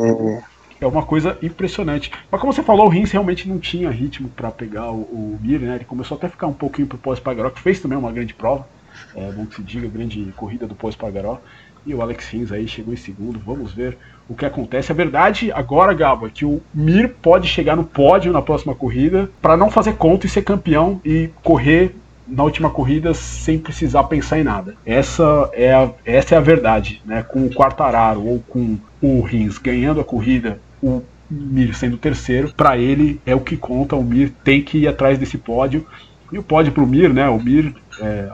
É 0.81 0.87
uma 0.87 1.05
coisa 1.05 1.39
impressionante. 1.43 2.11
Mas 2.31 2.41
como 2.41 2.53
você 2.53 2.63
falou, 2.63 2.87
o 2.87 2.89
Rins 2.89 3.13
realmente 3.13 3.49
não 3.49 3.59
tinha 3.59 3.89
ritmo 3.89 4.29
para 4.31 4.51
pegar 4.51 4.91
o, 4.91 5.03
o 5.03 5.39
Mir, 5.41 5.61
né? 5.61 5.77
Ele 5.77 5.85
começou 5.85 6.17
até 6.17 6.27
a 6.27 6.31
ficar 6.31 6.47
um 6.49 6.53
pouquinho 6.53 6.89
pro 6.89 6.99
pós-Pagaró, 6.99 7.51
que 7.51 7.61
fez 7.61 7.79
também 7.79 7.97
uma 7.97 8.11
grande 8.11 8.35
prova. 8.35 8.67
É 9.15 9.31
bom 9.31 9.47
que 9.47 9.57
se 9.57 9.63
diga, 9.63 9.87
grande 9.87 10.33
corrida 10.37 10.67
do 10.67 10.75
pós-Pagaró. 10.75 11.39
E 11.85 11.95
o 11.95 12.03
Alex 12.03 12.29
Rins 12.29 12.53
aí 12.53 12.69
chegou 12.69 12.95
em 12.95 12.97
segundo. 12.97 13.39
Vamos 13.39 13.73
ver 13.73 13.99
o 14.29 14.35
que 14.35 14.47
acontece. 14.47 14.93
A 14.93 14.95
verdade 14.95 15.51
agora, 15.53 15.93
Gabo, 15.93 16.27
é 16.27 16.31
que 16.31 16.45
o 16.45 16.61
Mir 16.73 17.09
pode 17.21 17.49
chegar 17.49 17.77
no 17.77 17.85
pódio 17.85 18.33
na 18.33 18.43
próxima 18.43 18.75
corrida 18.75 19.29
para 19.41 19.57
não 19.57 19.71
fazer 19.71 19.95
conta 19.95 20.27
e 20.27 20.31
ser 20.31 20.43
campeão 20.43 21.01
e 21.05 21.31
correr 21.43 21.95
na 22.27 22.45
última 22.45 22.71
corrida 22.71 23.13
sem 23.15 23.59
precisar 23.59 24.05
pensar 24.05 24.39
em 24.39 24.45
nada. 24.45 24.75
Essa 24.87 25.51
é 25.53 25.73
a, 25.73 25.91
essa 26.05 26.35
é 26.35 26.39
a 26.39 26.41
verdade, 26.41 27.03
né? 27.05 27.23
Com 27.23 27.45
o 27.45 27.51
Quartararo 27.51 28.25
ou 28.25 28.41
com 28.41 28.79
o 29.01 29.21
Rins 29.23 29.59
ganhando 29.59 30.01
a 30.01 30.05
corrida, 30.05 30.59
o 30.83 31.03
Mir 31.31 31.75
sendo 31.75 31.97
terceiro, 31.97 32.53
para 32.55 32.77
ele 32.77 33.21
é 33.25 33.35
o 33.35 33.41
que 33.41 33.57
conta. 33.57 33.97
O 33.97 34.05
Mir 34.05 34.31
tem 34.45 34.63
que 34.63 34.79
ir 34.79 34.89
atrás 34.89 35.19
desse 35.19 35.39
pódio. 35.39 35.87
E 36.31 36.39
o 36.39 36.43
pódio 36.43 36.73
para 36.73 36.83
o 36.83 36.87
Mir, 36.87 37.13
né? 37.13 37.29
O 37.29 37.39
Mir, 37.39 37.75
é, 38.01 38.29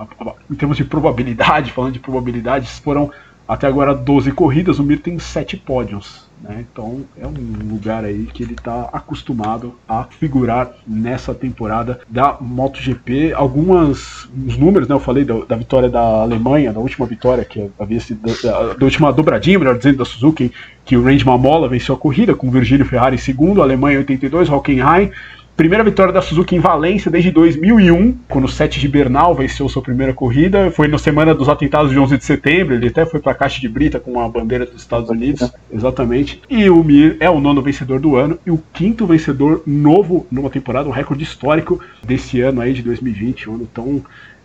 em 0.50 0.55
termos 0.55 0.77
de 0.77 0.85
probabilidade, 0.85 1.71
falando 1.73 1.93
de 1.93 1.99
probabilidades, 1.99 2.79
foram 2.79 3.11
até 3.49 3.67
agora 3.67 3.95
12 3.95 4.31
corridas, 4.33 4.79
o 4.79 4.85
Mir 4.85 5.00
tem 5.00 5.19
7 5.19 5.56
pódios. 5.56 6.29
Né? 6.41 6.65
Então 6.71 7.05
é 7.21 7.27
um 7.27 7.33
lugar 7.69 8.05
aí 8.05 8.27
que 8.27 8.43
ele 8.43 8.53
está 8.53 8.89
acostumado 8.93 9.75
a 9.89 10.05
figurar 10.05 10.71
nessa 10.87 11.35
temporada 11.35 11.99
da 12.09 12.37
MotoGP. 12.41 13.33
Algumas 13.33 14.29
os 14.47 14.56
números, 14.56 14.87
né? 14.87 14.95
Eu 14.95 15.00
falei 15.00 15.25
da, 15.25 15.41
da 15.45 15.56
vitória 15.56 15.89
da 15.89 16.00
Alemanha, 16.00 16.73
da 16.73 16.79
última 16.79 17.06
vitória 17.06 17.45
que 17.45 17.69
havia 17.79 18.00
sido 18.00 18.21
da, 18.43 18.75
da, 18.75 18.85
última 18.85 19.12
dobradinha, 19.12 19.59
melhor 19.59 19.77
dizendo, 19.77 19.99
da 19.99 20.05
Suzuki, 20.05 20.53
que 20.85 20.97
o 20.97 21.03
Randy 21.03 21.25
Mamola 21.25 21.69
venceu 21.69 21.95
a 21.95 21.99
corrida 21.99 22.35
com 22.35 22.47
o 22.47 22.50
Virgílio 22.50 22.87
Ferrari 22.87 23.17
em 23.17 23.19
segundo, 23.19 23.62
Alemanha 23.62 23.99
82, 23.99 24.49
Hockenheim 24.49 25.11
Primeira 25.58 25.82
vitória 25.82 26.12
da 26.12 26.22
Suzuki 26.22 26.55
em 26.55 26.60
Valência 26.60 27.10
desde 27.10 27.32
2001, 27.32 28.16
quando 28.28 28.44
o 28.44 28.49
Sete 28.49 28.78
de 28.78 28.87
Bernal 28.87 29.35
venceu 29.35 29.68
sua 29.68 29.83
primeira 29.83 30.14
corrida. 30.14 30.71
Foi 30.71 30.87
na 30.87 30.99
semana 30.99 31.35
dos 31.35 31.49
atentados 31.49 31.90
de 31.90 31.99
11 31.99 32.16
de 32.16 32.25
setembro, 32.25 32.76
ele 32.76 32.87
até 32.87 33.04
foi 33.04 33.18
para 33.18 33.33
a 33.33 33.35
caixa 33.35 33.61
de 33.61 33.68
brita 33.68 33.99
com 33.99 34.21
a 34.21 34.28
bandeira 34.28 34.64
dos 34.64 34.80
Estados 34.80 35.11
Unidos, 35.11 35.52
exatamente. 35.73 36.40
E 36.49 36.71
o 36.71 36.85
Mir 36.85 37.16
é 37.18 37.28
o 37.28 37.40
nono 37.40 37.61
vencedor 37.61 37.99
do 37.99 38.14
ano 38.14 38.38
e 38.47 38.52
o 38.52 38.62
quinto 38.73 39.04
vencedor 39.04 39.61
novo 39.66 40.28
numa 40.30 40.49
temporada, 40.49 40.88
um 40.88 40.92
recorde 40.92 41.25
histórico 41.25 41.80
desse 42.06 42.40
ano 42.40 42.61
aí 42.61 42.73
de 42.73 42.85
2020, 42.85 43.50
um 43.50 43.56
ano 43.56 43.68
tão 43.75 44.00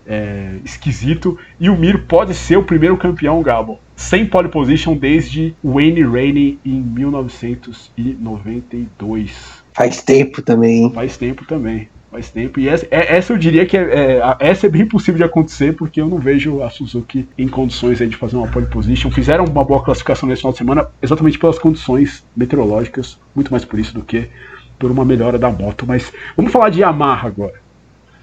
é, 0.07 0.55
esquisito. 0.65 1.37
E 1.59 1.69
o 1.69 1.77
Mir 1.77 2.07
pode 2.07 2.33
ser 2.33 2.57
o 2.57 2.63
primeiro 2.63 2.97
campeão, 2.97 3.39
Gabo, 3.43 3.79
sem 3.95 4.25
pole 4.25 4.49
position 4.49 4.97
desde 4.97 5.53
Wayne 5.63 6.01
Rainey 6.01 6.57
em 6.65 6.81
1992. 6.81 9.62
Faz 9.73 10.01
tempo 10.01 10.41
também. 10.41 10.89
Faz 10.91 11.17
tempo 11.17 11.45
também. 11.45 11.89
Faz 12.11 12.29
tempo. 12.29 12.59
E 12.59 12.69
essa, 12.69 12.85
é, 12.91 13.15
essa 13.15 13.33
eu 13.33 13.37
diria 13.37 13.65
que 13.65 13.75
é, 13.75 13.81
é, 13.81 14.35
essa 14.39 14.67
é 14.67 14.69
bem 14.69 14.85
possível 14.85 15.17
de 15.17 15.23
acontecer, 15.23 15.73
porque 15.73 15.99
eu 15.99 16.07
não 16.07 16.19
vejo 16.19 16.61
a 16.61 16.69
Suzuki 16.69 17.27
em 17.35 17.47
condições 17.47 17.97
de 17.97 18.15
fazer 18.15 18.35
uma 18.35 18.47
pole 18.47 18.67
position. 18.67 19.09
Fizeram 19.09 19.45
uma 19.45 19.63
boa 19.63 19.83
classificação 19.83 20.29
nesse 20.29 20.41
final 20.41 20.51
de 20.51 20.59
semana, 20.59 20.87
exatamente 21.01 21.39
pelas 21.39 21.57
condições 21.57 22.23
meteorológicas, 22.37 23.17
muito 23.35 23.49
mais 23.49 23.65
por 23.65 23.79
isso 23.79 23.95
do 23.95 24.03
que 24.03 24.29
por 24.77 24.91
uma 24.91 25.03
melhora 25.03 25.39
da 25.39 25.49
moto. 25.49 25.85
Mas 25.87 26.13
vamos 26.37 26.51
falar 26.51 26.69
de 26.69 26.81
Yamaha 26.81 27.27
agora. 27.27 27.55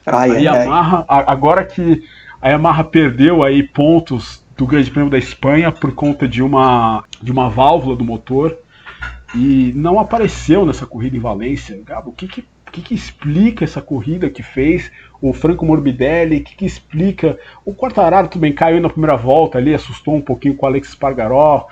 Ai, 0.06 0.46
a 0.46 0.54
Yamaha, 0.54 1.04
ai. 1.08 1.24
agora 1.26 1.64
que 1.64 2.04
a 2.40 2.48
Yamaha 2.48 2.84
perdeu 2.84 3.44
aí 3.44 3.64
pontos 3.64 4.44
do 4.56 4.66
Grande 4.66 4.90
Prêmio 4.90 5.10
da 5.10 5.18
Espanha 5.18 5.72
por 5.72 5.92
conta 5.94 6.28
de 6.28 6.42
uma, 6.42 7.02
de 7.20 7.32
uma 7.32 7.50
válvula 7.50 7.96
do 7.96 8.04
motor 8.04 8.56
e 9.34 9.72
não 9.74 9.98
apareceu 10.00 10.66
nessa 10.66 10.86
corrida 10.86 11.16
em 11.16 11.20
Valência. 11.20 11.80
Gabo, 11.84 12.10
o 12.10 12.12
que 12.12 12.26
que, 12.26 12.44
que, 12.72 12.82
que 12.82 12.94
explica 12.94 13.64
essa 13.64 13.80
corrida 13.80 14.28
que 14.28 14.42
fez 14.42 14.90
o 15.20 15.32
Franco 15.32 15.64
Morbidelli? 15.64 16.38
O 16.38 16.44
que, 16.44 16.56
que 16.56 16.66
explica. 16.66 17.38
O 17.64 17.74
Quartararo 17.74 18.28
também 18.28 18.52
caiu 18.52 18.80
na 18.80 18.88
primeira 18.88 19.16
volta 19.16 19.58
ali, 19.58 19.74
assustou 19.74 20.14
um 20.14 20.20
pouquinho 20.20 20.54
com 20.54 20.66
o 20.66 20.68
Alex 20.68 20.90
Spargaró. 20.90 21.68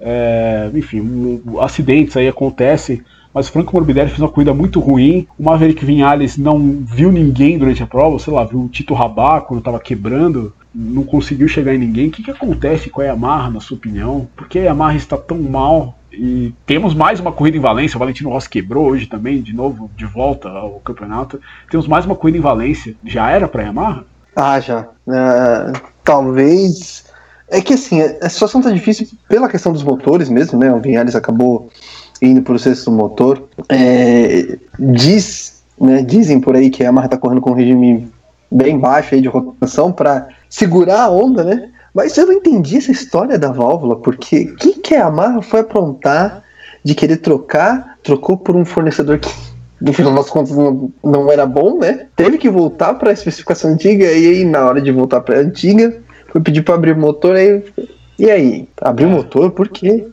É, 0.00 0.70
enfim, 0.74 1.40
acidentes 1.60 2.16
aí 2.16 2.28
acontecem. 2.28 3.02
Mas 3.32 3.48
o 3.48 3.52
Franco 3.52 3.74
Morbidelli 3.74 4.08
fez 4.08 4.20
uma 4.20 4.28
corrida 4.28 4.52
muito 4.52 4.80
ruim. 4.80 5.26
O 5.38 5.44
Maverick 5.44 5.84
Vinhales 5.84 6.36
não 6.36 6.58
viu 6.84 7.10
ninguém 7.10 7.56
durante 7.56 7.82
a 7.82 7.86
prova, 7.86 8.18
sei 8.18 8.32
lá, 8.32 8.44
viu 8.44 8.60
o 8.60 8.68
Tito 8.68 8.94
Rabá 8.94 9.40
quando 9.40 9.60
estava 9.60 9.80
quebrando 9.80 10.52
não 10.74 11.04
conseguiu 11.04 11.48
chegar 11.48 11.74
em 11.74 11.78
ninguém. 11.78 12.08
O 12.08 12.10
que, 12.10 12.22
que 12.22 12.30
acontece 12.30 12.90
com 12.90 13.00
a 13.00 13.04
Yamaha, 13.04 13.50
na 13.50 13.60
sua 13.60 13.76
opinião? 13.76 14.28
Por 14.36 14.48
que 14.48 14.58
a 14.58 14.64
Yamaha 14.64 14.96
está 14.96 15.16
tão 15.16 15.40
mal? 15.42 15.98
E 16.12 16.54
temos 16.66 16.94
mais 16.94 17.20
uma 17.20 17.32
corrida 17.32 17.56
em 17.56 17.60
Valência. 17.60 17.96
O 17.96 17.98
Valentino 17.98 18.30
Rossi 18.30 18.48
quebrou 18.48 18.86
hoje 18.86 19.06
também, 19.06 19.40
de 19.40 19.54
novo, 19.54 19.90
de 19.96 20.04
volta 20.04 20.48
ao 20.48 20.80
campeonato. 20.80 21.40
Temos 21.70 21.86
mais 21.86 22.04
uma 22.04 22.14
corrida 22.14 22.38
em 22.38 22.42
Valência. 22.42 22.94
Já 23.04 23.30
era 23.30 23.48
para 23.48 23.62
a 23.62 23.66
Yamaha? 23.66 24.04
Ah, 24.36 24.60
já. 24.60 24.88
Uh, 25.06 25.80
talvez. 26.04 27.04
É 27.48 27.60
que 27.60 27.74
assim, 27.74 28.00
a 28.00 28.28
situação 28.28 28.62
tá 28.62 28.70
difícil 28.70 29.06
pela 29.28 29.48
questão 29.48 29.72
dos 29.72 29.82
motores 29.82 30.28
mesmo, 30.28 30.58
né? 30.58 30.72
O 30.72 30.80
Vinhares 30.80 31.14
acabou 31.14 31.70
indo 32.20 32.40
para 32.42 32.54
o 32.54 32.58
sexto 32.58 32.90
motor. 32.90 33.48
É, 33.68 34.56
diz, 34.78 35.62
né, 35.78 36.02
dizem 36.02 36.40
por 36.40 36.56
aí 36.56 36.70
que 36.70 36.82
a 36.82 36.86
Yamaha 36.86 37.08
tá 37.08 37.18
correndo 37.18 37.40
com 37.40 37.50
um 37.50 37.54
regime 37.54 38.10
bem 38.52 38.78
baixo 38.78 39.14
aí 39.14 39.20
de 39.20 39.28
rotação 39.28 39.92
para 39.92 40.28
segurar 40.48 41.02
a 41.02 41.10
onda, 41.10 41.42
né? 41.44 41.70
Mas 41.94 42.16
eu 42.16 42.26
não 42.26 42.32
entendi 42.32 42.76
essa 42.76 42.90
história 42.90 43.38
da 43.38 43.52
válvula, 43.52 43.96
porque 43.96 44.44
o 44.44 44.56
que, 44.56 44.74
que 44.74 44.94
a 44.94 45.00
Yamaha 45.00 45.42
foi 45.42 45.60
aprontar 45.60 46.42
de 46.84 46.94
querer 46.94 47.18
trocar, 47.18 47.98
trocou 48.02 48.36
por 48.36 48.56
um 48.56 48.64
fornecedor 48.64 49.18
que 49.18 49.30
no 49.80 49.92
final 49.92 50.14
das 50.14 50.30
contas 50.30 50.56
não, 50.56 50.90
não 51.02 51.30
era 51.30 51.44
bom, 51.44 51.78
né? 51.78 52.06
Teve 52.16 52.38
que 52.38 52.48
voltar 52.48 52.94
para 52.94 53.10
a 53.10 53.12
especificação 53.12 53.72
antiga 53.72 54.04
e 54.04 54.26
aí 54.26 54.44
na 54.44 54.64
hora 54.64 54.80
de 54.80 54.90
voltar 54.90 55.20
para 55.20 55.36
a 55.36 55.40
antiga, 55.40 56.00
foi 56.28 56.40
pedir 56.40 56.62
para 56.62 56.76
abrir 56.76 56.92
o 56.92 57.00
motor 57.00 57.36
aí 57.36 57.62
e 58.18 58.30
aí, 58.30 58.68
abrir 58.80 59.06
o 59.06 59.10
motor 59.10 59.50
por 59.50 59.68
quê? 59.68 60.06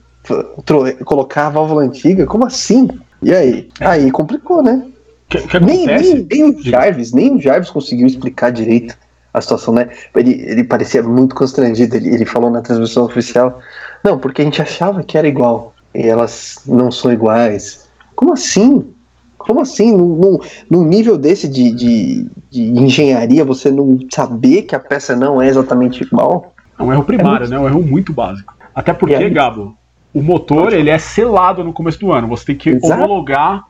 Colocar 1.06 1.48
a 1.48 1.50
válvula 1.50 1.84
antiga? 1.84 2.26
Como 2.26 2.46
assim? 2.46 2.88
E 3.22 3.34
aí? 3.34 3.70
Aí 3.80 4.12
complicou, 4.12 4.64
né? 4.64 4.84
Que, 5.30 5.48
que 5.48 5.60
nem, 5.60 5.86
nem, 5.86 6.28
nem, 6.30 6.44
o 6.44 6.62
Jarvis, 6.62 7.14
nem 7.14 7.36
o 7.36 7.40
Jarvis 7.40 7.70
conseguiu 7.70 8.08
explicar 8.08 8.52
direito 8.52 8.98
a 9.32 9.40
situação, 9.40 9.76
né? 9.76 9.90
Ele, 10.16 10.42
ele 10.42 10.64
parecia 10.64 11.04
muito 11.04 11.36
constrangido. 11.36 11.96
Ele, 11.96 12.16
ele 12.16 12.26
falou 12.26 12.50
na 12.50 12.62
transmissão 12.62 13.06
oficial: 13.06 13.60
Não, 14.04 14.18
porque 14.18 14.42
a 14.42 14.46
gente 14.46 14.62
achava 14.62 15.04
que 15.04 15.18
era 15.18 15.28
igual. 15.28 15.76
E 15.94 16.02
elas 16.02 16.60
não 16.66 16.92
são 16.92 17.14
iguais. 17.14 17.88
Como 18.16 18.34
assim? 18.34 18.92
Como 19.38 19.62
assim? 19.62 19.96
Num, 19.96 20.40
num 20.70 20.84
nível 20.84 21.18
desse 21.18 21.48
de, 21.48 21.72
de, 21.72 22.28
de, 22.50 22.64
engenharia, 22.64 23.46
você 23.46 23.72
não 23.72 24.00
saber 24.12 24.64
que 24.64 24.76
a 24.76 24.80
peça 24.80 25.16
não 25.16 25.42
é 25.42 25.48
exatamente 25.48 26.04
igual? 26.04 26.54
É 26.78 26.84
um 26.84 26.92
erro 26.92 27.04
primário, 27.04 27.46
é 27.46 27.50
muito... 27.50 27.52
né? 27.52 27.58
É 27.58 27.60
um 27.60 27.68
erro 27.68 27.84
muito 27.84 28.14
básico. 28.14 28.54
Até 28.74 28.94
porque, 28.94 29.14
é. 29.14 29.30
Gabo, 29.30 29.76
o 30.14 30.22
motor 30.22 30.74
ele 30.74 30.90
é 30.90 30.98
selado 30.98 31.64
no 31.64 31.72
começo 31.72 32.00
do 32.00 32.12
ano. 32.12 32.28
Você 32.28 32.48
tem 32.48 32.56
que 32.56 32.70
Exato. 32.72 32.94
homologar 32.94 33.64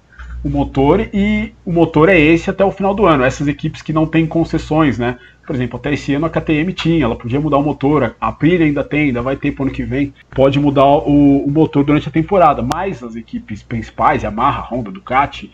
o 0.44 0.50
motor 0.50 1.10
e 1.14 1.54
o 1.66 1.72
motor 1.72 2.10
é 2.10 2.18
esse 2.18 2.50
até 2.50 2.64
o 2.64 2.72
final 2.72 2.94
do 2.94 3.06
ano. 3.06 3.24
Essas 3.24 3.48
equipes 3.48 3.82
que 3.82 3.92
não 3.92 4.06
têm 4.06 4.26
concessões, 4.26 4.98
né? 4.98 5.18
Por 5.46 5.56
exemplo, 5.56 5.78
até 5.78 5.94
esse 5.94 6.14
ano 6.14 6.28
a 6.28 6.30
KTM 6.30 6.72
tinha, 6.74 7.04
ela 7.04 7.16
podia 7.16 7.40
mudar 7.40 7.58
o 7.58 7.64
motor, 7.64 8.16
a 8.22 8.28
Aprilia 8.28 8.66
ainda 8.66 8.84
tem, 8.84 9.08
ainda 9.08 9.22
vai 9.22 9.36
ter 9.36 9.52
para 9.52 9.64
o 9.64 9.66
ano 9.66 9.74
que 9.74 9.84
vem, 9.84 10.14
pode 10.30 10.60
mudar 10.60 10.86
o, 10.86 11.44
o, 11.44 11.50
motor 11.50 11.84
durante 11.84 12.08
a 12.08 12.12
temporada, 12.12 12.62
mas 12.62 13.02
as 13.02 13.16
equipes 13.16 13.64
principais, 13.64 14.22
Yamaha, 14.22 14.62
Honda, 14.70 14.92
Ducati, 14.92 15.52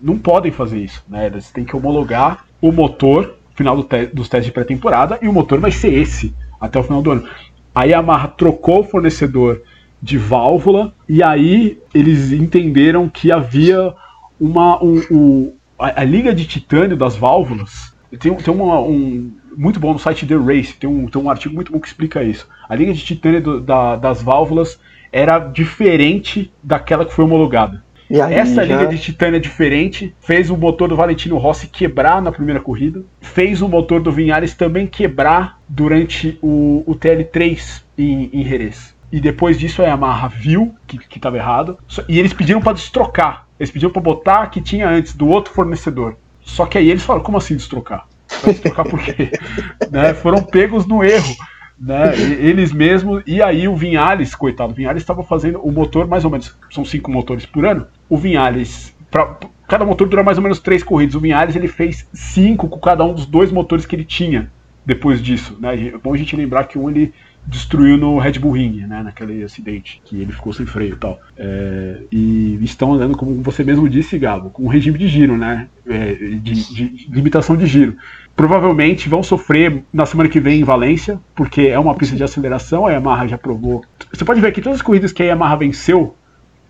não 0.00 0.16
podem 0.16 0.52
fazer 0.52 0.78
isso, 0.78 1.02
né? 1.08 1.26
Eles 1.26 1.50
têm 1.50 1.64
que 1.64 1.76
homologar 1.76 2.44
o 2.60 2.70
motor 2.70 3.34
final 3.54 3.76
do 3.76 3.82
te 3.82 4.06
dos 4.06 4.28
testes 4.28 4.46
de 4.46 4.52
pré-temporada 4.52 5.18
e 5.20 5.28
o 5.28 5.32
motor 5.32 5.58
vai 5.58 5.70
ser 5.70 5.92
esse 5.92 6.34
até 6.60 6.78
o 6.78 6.82
final 6.82 7.02
do 7.02 7.10
ano. 7.10 7.28
A 7.74 7.84
Yamaha 7.84 8.28
trocou 8.28 8.80
o 8.80 8.84
fornecedor 8.84 9.62
de 10.00 10.18
válvula 10.18 10.92
e 11.08 11.22
aí 11.22 11.78
eles 11.94 12.32
entenderam 12.32 13.08
que 13.08 13.30
havia 13.32 13.94
uma 14.42 14.82
um, 14.82 15.00
um 15.10 15.52
a, 15.78 16.00
a 16.00 16.04
liga 16.04 16.34
de 16.34 16.46
titânio 16.46 16.96
das 16.96 17.16
válvulas 17.16 17.92
tem, 18.18 18.34
tem 18.34 18.54
uma, 18.54 18.80
um. 18.80 19.32
Muito 19.56 19.78
bom 19.78 19.92
no 19.92 19.98
site 19.98 20.26
The 20.26 20.36
Race, 20.36 20.74
tem 20.74 20.88
um, 20.88 21.06
tem 21.06 21.20
um 21.20 21.30
artigo 21.30 21.54
muito 21.54 21.72
bom 21.72 21.78
que 21.78 21.86
explica 21.86 22.22
isso. 22.22 22.48
A 22.68 22.74
linha 22.74 22.92
de 22.92 23.04
titânio 23.04 23.40
do, 23.42 23.60
da, 23.60 23.96
das 23.96 24.22
válvulas 24.22 24.78
era 25.10 25.38
diferente 25.38 26.52
daquela 26.62 27.04
que 27.04 27.12
foi 27.12 27.24
homologada. 27.24 27.82
Essa 28.10 28.66
já... 28.66 28.76
linha 28.76 28.86
de 28.86 28.98
titânio 28.98 29.40
diferente 29.40 30.14
fez 30.20 30.50
o 30.50 30.56
motor 30.56 30.88
do 30.88 30.96
Valentino 30.96 31.38
Rossi 31.38 31.66
quebrar 31.66 32.20
na 32.20 32.30
primeira 32.30 32.60
corrida, 32.60 33.02
fez 33.20 33.62
o 33.62 33.68
motor 33.68 34.00
do 34.02 34.12
Vinhares 34.12 34.54
também 34.54 34.86
quebrar 34.86 35.58
durante 35.66 36.38
o, 36.42 36.82
o 36.86 36.94
TL3 36.94 37.82
em, 37.96 38.30
em 38.32 38.44
Jerez. 38.44 38.91
E 39.12 39.20
depois 39.20 39.58
disso 39.58 39.82
a 39.82 39.84
Yamaha 39.84 40.26
viu 40.28 40.74
que 40.86 40.98
estava 41.14 41.36
errado 41.36 41.78
e 42.08 42.18
eles 42.18 42.32
pediram 42.32 42.62
para 42.62 42.72
destrocar. 42.72 43.46
Eles 43.60 43.70
pediram 43.70 43.92
para 43.92 44.00
botar 44.00 44.46
que 44.46 44.60
tinha 44.60 44.88
antes 44.88 45.14
do 45.14 45.28
outro 45.28 45.52
fornecedor. 45.52 46.16
Só 46.40 46.64
que 46.64 46.78
aí 46.78 46.90
eles 46.90 47.02
falaram, 47.02 47.24
como 47.24 47.36
assim 47.36 47.54
destrocar? 47.54 48.06
Vai 48.42 48.52
destrocar 48.52 48.88
por 48.88 48.98
quê? 49.00 49.30
né? 49.92 50.14
Foram 50.14 50.42
pegos 50.42 50.86
no 50.86 51.04
erro. 51.04 51.36
Né? 51.78 52.16
Eles 52.16 52.72
mesmos, 52.72 53.22
e 53.26 53.42
aí 53.42 53.68
o 53.68 53.76
Vinhales, 53.76 54.34
coitado, 54.34 54.72
o 54.72 54.74
Vinhales 54.74 55.02
estava 55.02 55.22
fazendo 55.22 55.60
o 55.60 55.70
motor 55.70 56.06
mais 56.06 56.24
ou 56.24 56.30
menos, 56.30 56.56
são 56.70 56.84
cinco 56.84 57.10
motores 57.10 57.44
por 57.44 57.66
ano. 57.66 57.86
O 58.08 58.16
Vinhales, 58.16 58.94
pra, 59.10 59.36
cada 59.68 59.84
motor 59.84 60.08
dura 60.08 60.22
mais 60.22 60.38
ou 60.38 60.42
menos 60.42 60.58
três 60.58 60.82
corridas. 60.82 61.14
O 61.14 61.20
Vinhales 61.20 61.56
ele 61.56 61.68
fez 61.68 62.08
cinco 62.12 62.68
com 62.68 62.78
cada 62.78 63.04
um 63.04 63.12
dos 63.12 63.26
dois 63.26 63.50
motores 63.50 63.84
que 63.84 63.94
ele 63.94 64.04
tinha 64.04 64.50
depois 64.86 65.20
disso. 65.22 65.56
Né? 65.60 65.88
É 65.88 65.98
bom 65.98 66.14
a 66.14 66.16
gente 66.16 66.36
lembrar 66.36 66.64
que 66.64 66.78
um 66.78 66.88
ele 66.88 67.12
destruiu 67.46 67.96
no 67.96 68.18
Red 68.18 68.38
Bull 68.38 68.52
Ring, 68.52 68.86
né, 68.86 69.02
naquele 69.02 69.42
acidente, 69.42 70.00
que 70.04 70.20
ele 70.20 70.32
ficou 70.32 70.52
sem 70.52 70.64
freio 70.64 70.94
e 70.94 70.96
tal. 70.96 71.20
É, 71.36 71.98
e 72.10 72.58
estão 72.62 72.94
andando, 72.94 73.16
como 73.16 73.42
você 73.42 73.64
mesmo 73.64 73.88
disse, 73.88 74.18
Gabo, 74.18 74.50
com 74.50 74.64
um 74.64 74.68
regime 74.68 74.98
de 74.98 75.08
giro, 75.08 75.36
né, 75.36 75.68
é, 75.86 76.12
de, 76.14 76.38
de, 76.38 77.08
limitação 77.10 77.56
de 77.56 77.66
giro. 77.66 77.96
Provavelmente 78.36 79.08
vão 79.08 79.22
sofrer 79.22 79.82
na 79.92 80.06
semana 80.06 80.28
que 80.28 80.40
vem 80.40 80.60
em 80.60 80.64
Valência, 80.64 81.18
porque 81.34 81.62
é 81.62 81.78
uma 81.78 81.94
pista 81.94 82.16
de 82.16 82.22
aceleração, 82.22 82.86
a 82.86 82.92
Yamaha 82.92 83.28
já 83.28 83.38
provou. 83.38 83.84
Você 84.12 84.24
pode 84.24 84.40
ver 84.40 84.52
que 84.52 84.62
todas 84.62 84.78
as 84.78 84.82
corridas 84.82 85.12
que 85.12 85.22
a 85.22 85.26
Yamaha 85.26 85.56
venceu 85.56 86.14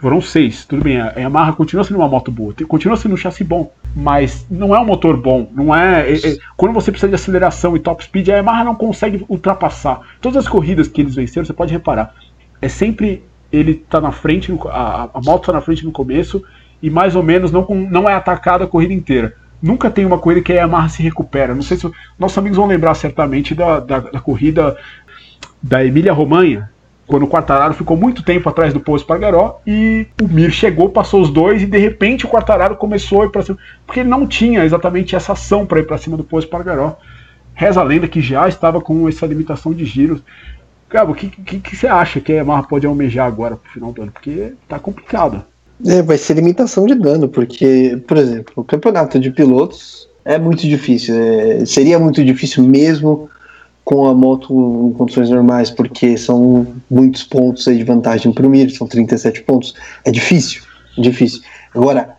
foram 0.03 0.21
seis, 0.21 0.65
tudo 0.65 0.83
bem. 0.83 1.01
A 1.01 1.15
Yamaha 1.17 1.53
continua 1.53 1.85
sendo 1.85 1.99
uma 1.99 2.09
moto 2.09 2.33
boa, 2.33 2.53
continua 2.67 2.97
sendo 2.97 3.15
um 3.15 3.17
chassi 3.17 3.45
bom, 3.45 3.73
mas 3.95 4.45
não 4.51 4.75
é 4.75 4.81
um 4.81 4.85
motor 4.85 5.17
bom. 5.17 5.49
Não 5.55 5.73
é, 5.73 6.11
é, 6.11 6.15
é, 6.17 6.39
Quando 6.57 6.75
você 6.75 6.91
precisa 6.91 7.09
de 7.09 7.15
aceleração 7.15 7.77
e 7.77 7.79
top 7.79 8.03
speed, 8.03 8.29
a 8.31 8.33
Yamaha 8.33 8.65
não 8.65 8.75
consegue 8.75 9.25
ultrapassar. 9.29 10.01
Todas 10.21 10.39
as 10.39 10.49
corridas 10.49 10.89
que 10.89 11.01
eles 11.01 11.15
venceram, 11.15 11.45
você 11.45 11.53
pode 11.53 11.73
reparar, 11.73 12.17
é 12.61 12.69
sempre 12.69 13.23
ele 13.53 13.75
tá 13.75 14.01
na 14.01 14.11
frente, 14.11 14.53
a, 14.71 15.09
a 15.15 15.21
moto 15.21 15.47
tá 15.47 15.53
na 15.53 15.61
frente 15.61 15.85
no 15.85 15.93
começo 15.93 16.43
e 16.83 16.91
mais 16.91 17.15
ou 17.15 17.23
menos 17.23 17.53
não, 17.53 17.65
não 17.89 18.11
é 18.11 18.15
atacada 18.15 18.65
a 18.65 18.67
corrida 18.67 18.93
inteira. 18.93 19.37
Nunca 19.63 19.89
tem 19.89 20.05
uma 20.05 20.19
corrida 20.19 20.43
que 20.43 20.53
a 20.53 20.57
Yamaha 20.57 20.89
se 20.89 21.01
recupera. 21.01 21.55
Não 21.55 21.63
sei 21.63 21.77
se 21.77 21.89
nossos 22.19 22.37
amigos 22.37 22.59
vão 22.59 22.67
lembrar 22.67 22.95
certamente 22.95 23.55
da, 23.55 23.79
da, 23.79 24.01
da 24.01 24.21
corrida 24.21 24.77
da 25.63 25.85
Emília 25.85 26.13
Romanha, 26.13 26.72
quando 27.13 27.25
o 27.25 27.29
Quartararo 27.29 27.75
ficou 27.75 27.95
muito 27.95 28.23
tempo 28.23 28.49
atrás 28.49 28.73
do 28.73 28.81
Paul 28.81 28.97
Espargaró 28.97 29.61
e 29.67 30.07
o 30.19 30.27
Mir 30.27 30.51
chegou, 30.51 30.89
passou 30.89 31.21
os 31.21 31.29
dois 31.29 31.61
e 31.61 31.67
de 31.67 31.77
repente 31.77 32.25
o 32.25 32.29
Quartararo 32.29 32.75
começou 32.75 33.21
a 33.21 33.27
ir 33.27 33.29
para 33.29 33.43
cima, 33.43 33.59
porque 33.87 34.01
ele 34.01 34.09
não 34.09 34.27
tinha 34.27 34.65
exatamente 34.65 35.15
essa 35.15 35.35
ação 35.35 35.67
para 35.67 35.81
ir 35.81 35.87
para 35.87 35.99
cima 35.99 36.17
do 36.17 36.25
Paul 36.25 36.41
Espargaró. 36.41 36.97
Reza 37.53 37.83
a 37.83 37.85
lenda 37.85 38.09
que 38.09 38.23
já 38.23 38.49
estava 38.49 38.81
com 38.81 39.07
essa 39.07 39.27
limitação 39.27 39.75
de 39.75 39.85
giros. 39.85 40.23
Gabo, 40.89 41.13
o 41.13 41.15
que, 41.15 41.29
que, 41.29 41.61
que, 41.61 41.77
você 41.77 41.87
acha 41.87 42.19
que 42.19 42.33
a 42.33 42.37
Yamaha 42.37 42.63
pode 42.63 42.87
almejar 42.87 43.27
agora 43.27 43.57
pro 43.57 43.71
final 43.71 43.93
do 43.93 44.01
ano? 44.01 44.11
Porque 44.11 44.55
tá 44.67 44.79
complicado. 44.79 45.43
É, 45.85 46.01
vai 46.01 46.17
ser 46.17 46.33
limitação 46.33 46.87
de 46.87 46.95
dano, 46.95 47.29
porque, 47.29 48.03
por 48.09 48.17
exemplo, 48.17 48.55
o 48.57 48.65
campeonato 48.65 49.21
de 49.21 49.31
pilotos 49.31 50.09
é 50.25 50.39
muito 50.39 50.67
difícil. 50.67 51.15
É, 51.15 51.67
seria 51.67 51.99
muito 51.99 52.25
difícil 52.25 52.65
mesmo 52.65 53.29
com 53.85 54.07
a 54.07 54.15
moto 54.15 54.91
em 54.91 54.93
condições 54.93 55.31
normais, 55.31 55.71
porque 55.71 56.17
são 56.17 56.67
muitos 56.91 57.25
pontos 57.25 57.65
de 57.65 57.83
vantagem 57.83 58.33
para 58.33 58.47
o 58.47 58.51
Mir, 58.51 58.71
são 58.71 58.87
37 58.87 59.43
pontos. 59.43 59.75
É 60.05 60.11
difícil, 60.11 60.63
difícil. 60.97 61.43
Agora, 61.75 62.17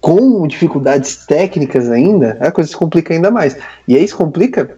com 0.00 0.46
dificuldades 0.46 1.26
técnicas 1.26 1.90
ainda, 1.90 2.38
a 2.40 2.50
coisa 2.52 2.70
se 2.70 2.76
complica 2.76 3.12
ainda 3.12 3.30
mais. 3.30 3.56
E 3.86 3.96
aí 3.96 4.06
se 4.06 4.14
complica, 4.14 4.76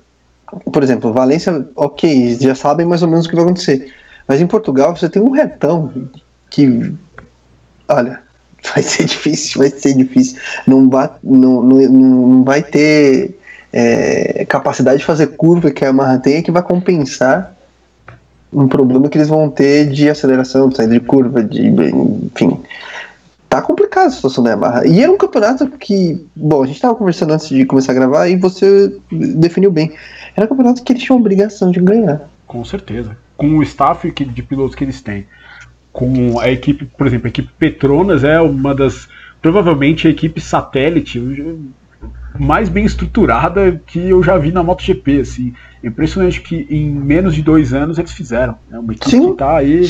por 0.73 0.83
exemplo, 0.83 1.13
Valência, 1.13 1.67
ok, 1.77 2.37
já 2.41 2.55
sabem 2.55 2.87
mais 2.87 3.03
ou 3.03 3.09
menos 3.09 3.27
o 3.27 3.29
que 3.29 3.37
vai 3.37 3.45
acontecer. 3.45 3.93
Mas 4.27 4.41
em 4.41 4.47
Portugal 4.47 4.97
você 4.97 5.09
tem 5.09 5.21
um 5.21 5.31
retão 5.31 5.93
que, 6.49 6.95
olha, 7.89 8.21
vai 8.73 8.83
ser 8.83 9.05
difícil, 9.05 9.61
vai 9.61 9.71
ser 9.71 9.95
difícil. 9.95 10.39
Não 10.67 10.89
vai, 10.89 11.11
não, 11.23 11.63
não, 11.63 11.77
não 11.89 12.45
vai 12.45 12.63
ter 12.63 13.39
é, 13.73 14.45
capacidade 14.49 14.99
de 14.99 15.05
fazer 15.05 15.29
curva 15.29 15.71
que 15.71 15.85
a 15.85 15.89
Yamaha 15.89 16.19
tem 16.19 16.37
é 16.37 16.43
que 16.43 16.51
vai 16.51 16.63
compensar 16.63 17.55
um 18.53 18.67
problema 18.67 19.09
que 19.09 19.17
eles 19.17 19.29
vão 19.29 19.49
ter 19.49 19.89
de 19.91 20.11
aceleração, 20.11 20.69
de 20.69 20.77
saída 20.77 20.95
de 20.95 21.01
curva, 21.01 21.43
de 21.43 21.69
enfim. 21.69 22.61
Tá 23.49 23.61
complicada 23.61 24.09
a 24.09 24.11
situação 24.11 24.45
da 24.45 24.51
Yamaha. 24.51 24.87
E 24.87 25.01
era 25.01 25.11
um 25.11 25.19
campeonato 25.19 25.69
que, 25.71 26.25
bom, 26.37 26.63
a 26.63 26.67
gente 26.67 26.77
estava 26.77 26.95
conversando 26.95 27.33
antes 27.33 27.49
de 27.49 27.65
começar 27.65 27.93
a 27.93 27.95
gravar 27.97 28.29
e 28.29 28.37
você 28.37 28.97
definiu 29.11 29.71
bem. 29.71 29.93
Era 30.37 30.47
um 30.47 30.49
campeonato 30.49 30.83
que 30.83 30.93
eles 30.93 31.03
tinham 31.03 31.19
obrigação 31.19 31.71
de 31.71 31.81
ganhar. 31.81 32.29
Com 32.47 32.65
certeza. 32.65 33.17
Com 33.37 33.59
o 33.59 33.63
staff 33.63 34.09
de 34.11 34.43
pilotos 34.43 34.75
que 34.75 34.85
eles 34.85 35.01
têm. 35.01 35.27
Com 35.93 36.39
a 36.39 36.49
equipe, 36.49 36.85
por 36.85 37.07
exemplo, 37.07 37.27
a 37.27 37.31
equipe 37.31 37.51
Petronas 37.59 38.23
é 38.23 38.41
uma 38.41 38.75
das. 38.75 39.09
Provavelmente 39.43 40.07
a 40.07 40.11
equipe 40.11 40.41
satélite 40.41 41.19
mais 42.41 42.69
bem 42.69 42.85
estruturada 42.85 43.81
que 43.87 43.99
eu 43.99 44.23
já 44.23 44.37
vi 44.39 44.51
na 44.51 44.63
MotoGP, 44.63 45.21
assim. 45.21 45.55
É 45.83 45.89
impressionante 45.89 46.41
que 46.41 46.67
em 46.71 46.89
menos 46.91 47.35
de 47.35 47.43
dois 47.43 47.73
anos 47.73 47.99
eles 47.99 48.13
fizeram. 48.13 48.57
É 48.71 48.79
uma 48.79 48.93
equipe 48.93 49.11
Sim. 49.11 49.31
que 49.31 49.37
tá 49.37 49.57
aí 49.57 49.89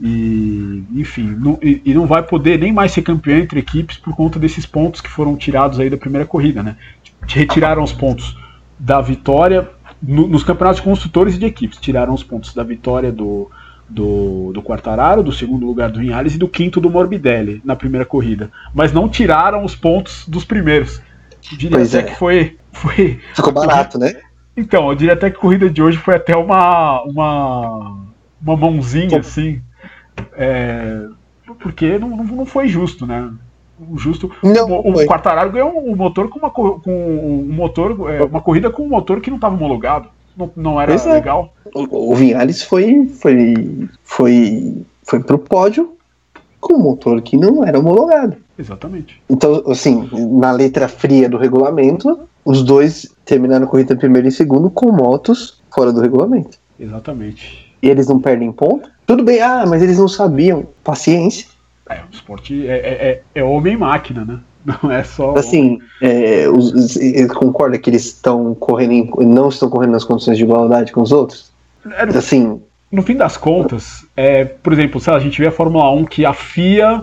e, 0.00 0.82
enfim, 0.94 1.36
não, 1.38 1.58
e, 1.62 1.82
e 1.84 1.94
não 1.94 2.06
vai 2.06 2.22
poder 2.22 2.58
nem 2.58 2.72
mais 2.72 2.92
ser 2.92 3.02
campeão 3.02 3.38
entre 3.38 3.60
equipes 3.60 3.98
por 3.98 4.14
conta 4.16 4.38
desses 4.38 4.64
pontos 4.64 5.00
que 5.00 5.10
foram 5.10 5.36
tirados 5.36 5.78
aí 5.78 5.90
da 5.90 5.96
primeira 5.96 6.26
corrida, 6.26 6.62
né? 6.62 6.76
Retiraram 7.26 7.82
os 7.82 7.92
pontos 7.92 8.34
da 8.78 9.00
vitória 9.02 9.68
no- 10.02 10.26
nos 10.26 10.42
campeonatos 10.42 10.80
de 10.80 10.88
construtores 10.88 11.34
e 11.36 11.38
de 11.38 11.44
equipes. 11.46 11.78
Tiraram 11.78 12.14
os 12.14 12.22
pontos 12.22 12.54
da 12.54 12.62
vitória 12.62 13.12
do, 13.12 13.50
do, 13.88 14.52
do 14.54 14.62
Quartararo, 14.62 15.22
do 15.22 15.32
segundo 15.32 15.66
lugar 15.66 15.90
do 15.90 16.00
Vinhales 16.00 16.34
e 16.34 16.38
do 16.38 16.48
quinto 16.48 16.80
do 16.80 16.88
Morbidelli 16.88 17.60
na 17.62 17.76
primeira 17.76 18.06
corrida. 18.06 18.50
Mas 18.74 18.92
não 18.92 19.06
tiraram 19.06 19.64
os 19.64 19.74
pontos 19.76 20.24
dos 20.26 20.44
primeiros. 20.46 21.02
Diria 21.40 21.70
Pois 21.78 21.94
até 21.94 22.06
é. 22.06 22.10
que 22.10 22.16
foi, 22.18 22.56
foi. 22.72 23.20
Ficou 23.34 23.52
barato, 23.52 23.98
né? 23.98 24.14
Então, 24.56 24.88
eu 24.88 24.94
diria 24.94 25.14
até 25.14 25.30
que 25.30 25.36
a 25.36 25.40
corrida 25.40 25.70
de 25.70 25.82
hoje 25.82 25.98
foi 25.98 26.16
até 26.16 26.36
uma. 26.36 27.02
uma, 27.02 27.96
uma 28.42 28.56
mãozinha, 28.56 29.20
assim. 29.20 29.60
é, 30.36 31.06
porque 31.60 31.98
não, 31.98 32.08
não, 32.10 32.46
foi 32.46 32.68
justo, 32.68 33.06
né? 33.06 33.30
O 33.88 33.96
justo. 33.96 34.30
Não, 34.42 34.70
o, 34.70 34.90
o. 34.90 35.06
Quartararo 35.06 35.50
ganhou 35.50 35.72
um 35.78 35.96
motor 35.96 36.28
com 36.28 36.38
uma, 36.38 36.50
co- 36.50 36.80
com 36.80 36.90
um 36.92 37.52
motor, 37.52 38.10
é, 38.12 38.22
uma 38.22 38.40
corrida 38.40 38.70
com 38.70 38.82
um 38.82 38.88
motor 38.88 39.20
que 39.20 39.30
não 39.30 39.36
estava 39.36 39.54
homologado. 39.54 40.08
Não, 40.36 40.50
não 40.54 40.80
era 40.80 40.92
é. 40.94 41.12
legal. 41.12 41.54
O, 41.74 42.12
o 42.12 42.14
Vinhales 42.14 42.62
foi, 42.62 43.06
foi, 43.06 43.88
foi, 44.04 44.84
foi 45.02 45.20
pro 45.20 45.38
pódio 45.38 45.96
com 46.60 46.74
um 46.74 46.82
motor 46.82 47.20
que 47.22 47.36
não 47.36 47.64
era 47.64 47.78
homologado. 47.78 48.36
Exatamente. 48.60 49.20
Então, 49.28 49.62
assim, 49.68 50.08
na 50.38 50.52
letra 50.52 50.86
fria 50.86 51.28
do 51.28 51.38
regulamento, 51.38 52.20
os 52.44 52.62
dois 52.62 53.08
terminaram 53.24 53.64
a 53.64 53.68
corrida 53.68 53.94
em 53.94 53.96
primeiro 53.96 54.28
e 54.28 54.32
segundo 54.32 54.68
com 54.68 54.92
motos 54.92 55.60
fora 55.74 55.90
do 55.92 56.00
regulamento. 56.00 56.58
Exatamente. 56.78 57.72
E 57.82 57.88
eles 57.88 58.06
não 58.06 58.20
perdem 58.20 58.52
ponto? 58.52 58.90
Tudo 59.06 59.22
bem, 59.24 59.40
ah, 59.40 59.64
mas 59.66 59.82
eles 59.82 59.98
não 59.98 60.08
sabiam. 60.08 60.66
Paciência. 60.84 61.46
É, 61.88 62.00
o 62.00 62.12
esporte 62.14 62.66
é, 62.66 62.72
é, 62.76 63.08
é- 63.08 63.22
é 63.40 63.42
homem 63.42 63.72
e 63.74 63.76
máquina, 63.76 64.24
né? 64.24 64.38
Não 64.82 64.92
é 64.92 65.02
só. 65.02 65.34
Assim, 65.38 65.78
é, 66.02 66.46
os, 66.46 66.98
concorda 67.34 67.78
que 67.78 67.88
eles 67.88 68.04
estão 68.04 68.54
correndo 68.54 68.92
em- 68.92 69.10
não 69.26 69.48
estão 69.48 69.70
correndo 69.70 69.92
nas 69.92 70.04
condições 70.04 70.36
de 70.36 70.44
igualdade 70.44 70.92
com 70.92 71.00
os 71.00 71.12
outros? 71.12 71.50
É, 71.92 72.02
Assim, 72.02 72.60
no 72.92 73.02
fim 73.02 73.16
das 73.16 73.38
contas, 73.38 74.04
é, 74.14 74.44
por 74.44 74.74
exemplo, 74.74 75.00
se 75.00 75.10
a 75.10 75.18
gente 75.18 75.40
vê 75.40 75.46
a 75.48 75.50
Fórmula 75.50 75.90
1 75.92 76.04
que 76.04 76.26
a 76.26 76.34
FIA 76.34 77.02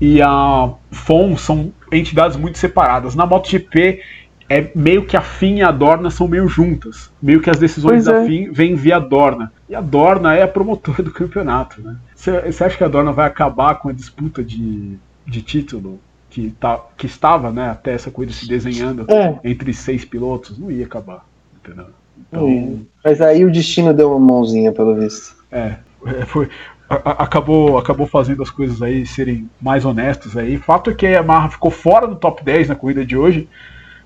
e 0.00 0.20
a 0.22 0.70
FOM 0.90 1.36
são 1.36 1.72
entidades 1.92 2.36
muito 2.36 2.58
separadas. 2.58 3.14
Na 3.14 3.26
MotoGP 3.26 4.00
é 4.48 4.70
meio 4.74 5.04
que 5.04 5.16
a 5.16 5.20
FIM 5.20 5.56
e 5.56 5.62
a 5.62 5.70
Dorna 5.70 6.10
são 6.10 6.28
meio 6.28 6.48
juntas. 6.48 7.10
Meio 7.20 7.40
que 7.40 7.50
as 7.50 7.58
decisões 7.58 8.04
Pois 8.04 8.04
da 8.04 8.22
é. 8.22 8.26
FIM 8.26 8.52
vêm 8.52 8.74
via 8.74 8.98
Dorna. 8.98 9.52
E 9.68 9.74
a 9.74 9.80
Dorna 9.80 10.34
é 10.34 10.42
a 10.42 10.48
promotora 10.48 11.02
do 11.02 11.10
campeonato, 11.10 11.80
né? 11.80 11.96
Você 12.14 12.64
acha 12.64 12.76
que 12.76 12.84
a 12.84 12.88
Dorna 12.88 13.12
vai 13.12 13.26
acabar 13.26 13.74
com 13.76 13.88
a 13.88 13.92
disputa 13.92 14.42
de, 14.42 14.96
de 15.26 15.42
título 15.42 15.98
que, 16.30 16.50
tá, 16.60 16.80
que 16.96 17.06
estava, 17.06 17.50
né, 17.50 17.70
até 17.70 17.92
essa 17.92 18.10
coisa 18.10 18.32
se 18.32 18.46
desenhando 18.46 19.06
É. 19.10 19.38
entre 19.42 19.72
seis 19.72 20.04
pilotos? 20.04 20.58
Não 20.58 20.70
ia 20.70 20.84
acabar, 20.84 21.24
entendeu? 21.56 21.86
Hum, 22.32 22.84
mas 23.04 23.20
aí 23.20 23.44
o 23.44 23.50
destino 23.50 23.92
deu 23.94 24.10
uma 24.10 24.20
mãozinha, 24.20 24.72
pelo 24.72 24.94
visto. 24.94 25.36
É, 25.50 25.76
foi, 26.26 26.48
a- 26.88 27.22
acabou, 27.24 27.78
acabou 27.78 28.06
fazendo 28.06 28.42
as 28.42 28.50
coisas 28.50 28.80
aí 28.82 29.06
serem 29.06 29.48
mais 29.60 29.84
honestas 29.84 30.36
aí. 30.36 30.56
Fato 30.58 30.90
é 30.90 30.94
que 30.94 31.06
a 31.06 31.10
Yamaha 31.10 31.48
ficou 31.50 31.70
fora 31.70 32.06
do 32.06 32.16
top 32.16 32.44
10 32.44 32.68
na 32.68 32.74
corrida 32.74 33.04
de 33.04 33.16
hoje. 33.16 33.48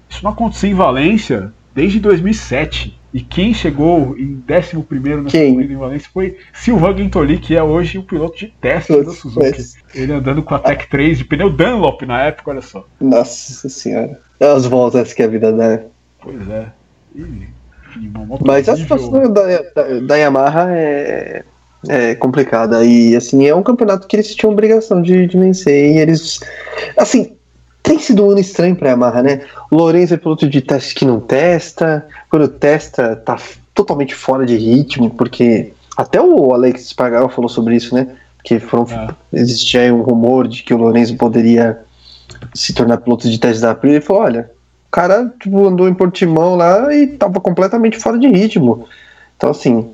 Isso 0.08 0.25
não 0.25 0.32
acontecia 0.32 0.70
em 0.70 0.75
Valência 0.75 1.52
desde 1.75 2.00
2007. 2.00 2.99
E 3.12 3.20
quem 3.20 3.52
chegou 3.52 4.16
em 4.16 4.40
11 4.49 4.76
nessa 5.22 5.30
Quem? 5.30 5.54
corrida 5.54 5.72
em 5.72 5.76
Valência 5.76 6.08
foi 6.14 6.38
Silvan 6.52 6.92
Guintoli, 6.94 7.38
que 7.38 7.56
é 7.56 7.62
hoje 7.62 7.99
o 7.99 8.04
piloto 8.04 8.38
de 8.38 8.46
teste 8.60 9.02
da 9.02 9.10
Suzuki. 9.12 9.64
Ele 9.94 10.12
andando 10.12 10.42
com 10.42 10.54
a 10.54 10.58
Tech 10.60 10.88
3 10.88 11.18
de 11.18 11.25
pneu 11.25 11.50
Dunlop 11.50 12.02
na 12.02 12.22
época, 12.22 12.50
olha 12.52 12.62
só. 12.62 12.87
Nossa 13.00 13.68
senhora. 13.68 14.18
É 14.38 14.46
as 14.46 14.64
voltas 14.64 15.12
que 15.12 15.22
a 15.22 15.26
vida 15.26 15.52
dá. 15.52 15.68
né? 15.70 15.84
Pois 16.22 16.49
é. 16.49 16.66
E, 17.16 17.20
enfim, 17.20 18.10
uma 18.14 18.25
moto 18.25 18.46
Mas 18.46 18.69
a 18.69 18.76
situação 18.76 19.32
da, 19.32 19.43
da, 19.75 20.00
da 20.06 20.16
Yamaha 20.16 20.71
é, 20.71 21.43
é 21.88 22.14
complicada. 22.14 22.84
E 22.84 23.16
assim, 23.16 23.47
é 23.47 23.54
um 23.54 23.62
campeonato 23.62 24.06
que 24.06 24.16
eles 24.16 24.34
tinham 24.34 24.52
obrigação 24.52 25.00
de, 25.02 25.26
de 25.26 25.38
vencer. 25.38 25.95
E 25.95 25.99
eles. 25.99 26.40
Assim, 26.97 27.36
tem 27.82 27.99
sido 27.99 28.25
um 28.25 28.30
ano 28.30 28.40
estranho 28.40 28.76
pra 28.76 28.90
Yamaha, 28.90 29.23
né? 29.23 29.40
O 29.71 29.76
Lourenço 29.76 30.14
é 30.14 30.16
piloto 30.16 30.49
de 30.49 30.60
teste 30.60 30.95
que 30.95 31.04
não 31.04 31.21
testa. 31.21 32.06
Quando 32.28 32.49
testa, 32.49 33.16
tá 33.16 33.38
totalmente 33.75 34.14
fora 34.14 34.45
de 34.45 34.56
ritmo, 34.56 35.10
porque 35.10 35.73
até 35.97 36.21
o 36.21 36.52
Alex 36.52 36.88
Spargaro 36.88 37.28
falou 37.28 37.49
sobre 37.49 37.76
isso, 37.76 37.95
né? 37.95 38.08
Que 38.45 38.58
foram, 38.58 38.86
É. 38.90 39.38
existia 39.40 39.82
aí 39.82 39.93
um 39.93 40.02
rumor 40.02 40.49
de 40.49 40.62
que 40.62 40.75
o 40.75 40.78
Lourenço 40.78 41.16
poderia 41.16 41.78
se 42.54 42.73
tornar 42.73 42.99
piloto 42.99 43.28
de 43.28 43.38
teste 43.38 43.60
da 43.62 43.71
Aprilia. 43.73 43.97
Ele 43.97 44.04
falou: 44.04 44.23
olha, 44.23 44.50
o 44.88 44.90
cara 44.90 45.32
tipo, 45.40 45.66
andou 45.66 45.88
em 45.88 45.95
Portimão 45.95 46.56
lá 46.56 46.95
e 46.95 47.06
tava 47.06 47.40
completamente 47.40 47.99
fora 47.99 48.19
de 48.19 48.28
ritmo. 48.28 48.86
Então, 49.41 49.49
assim, 49.53 49.89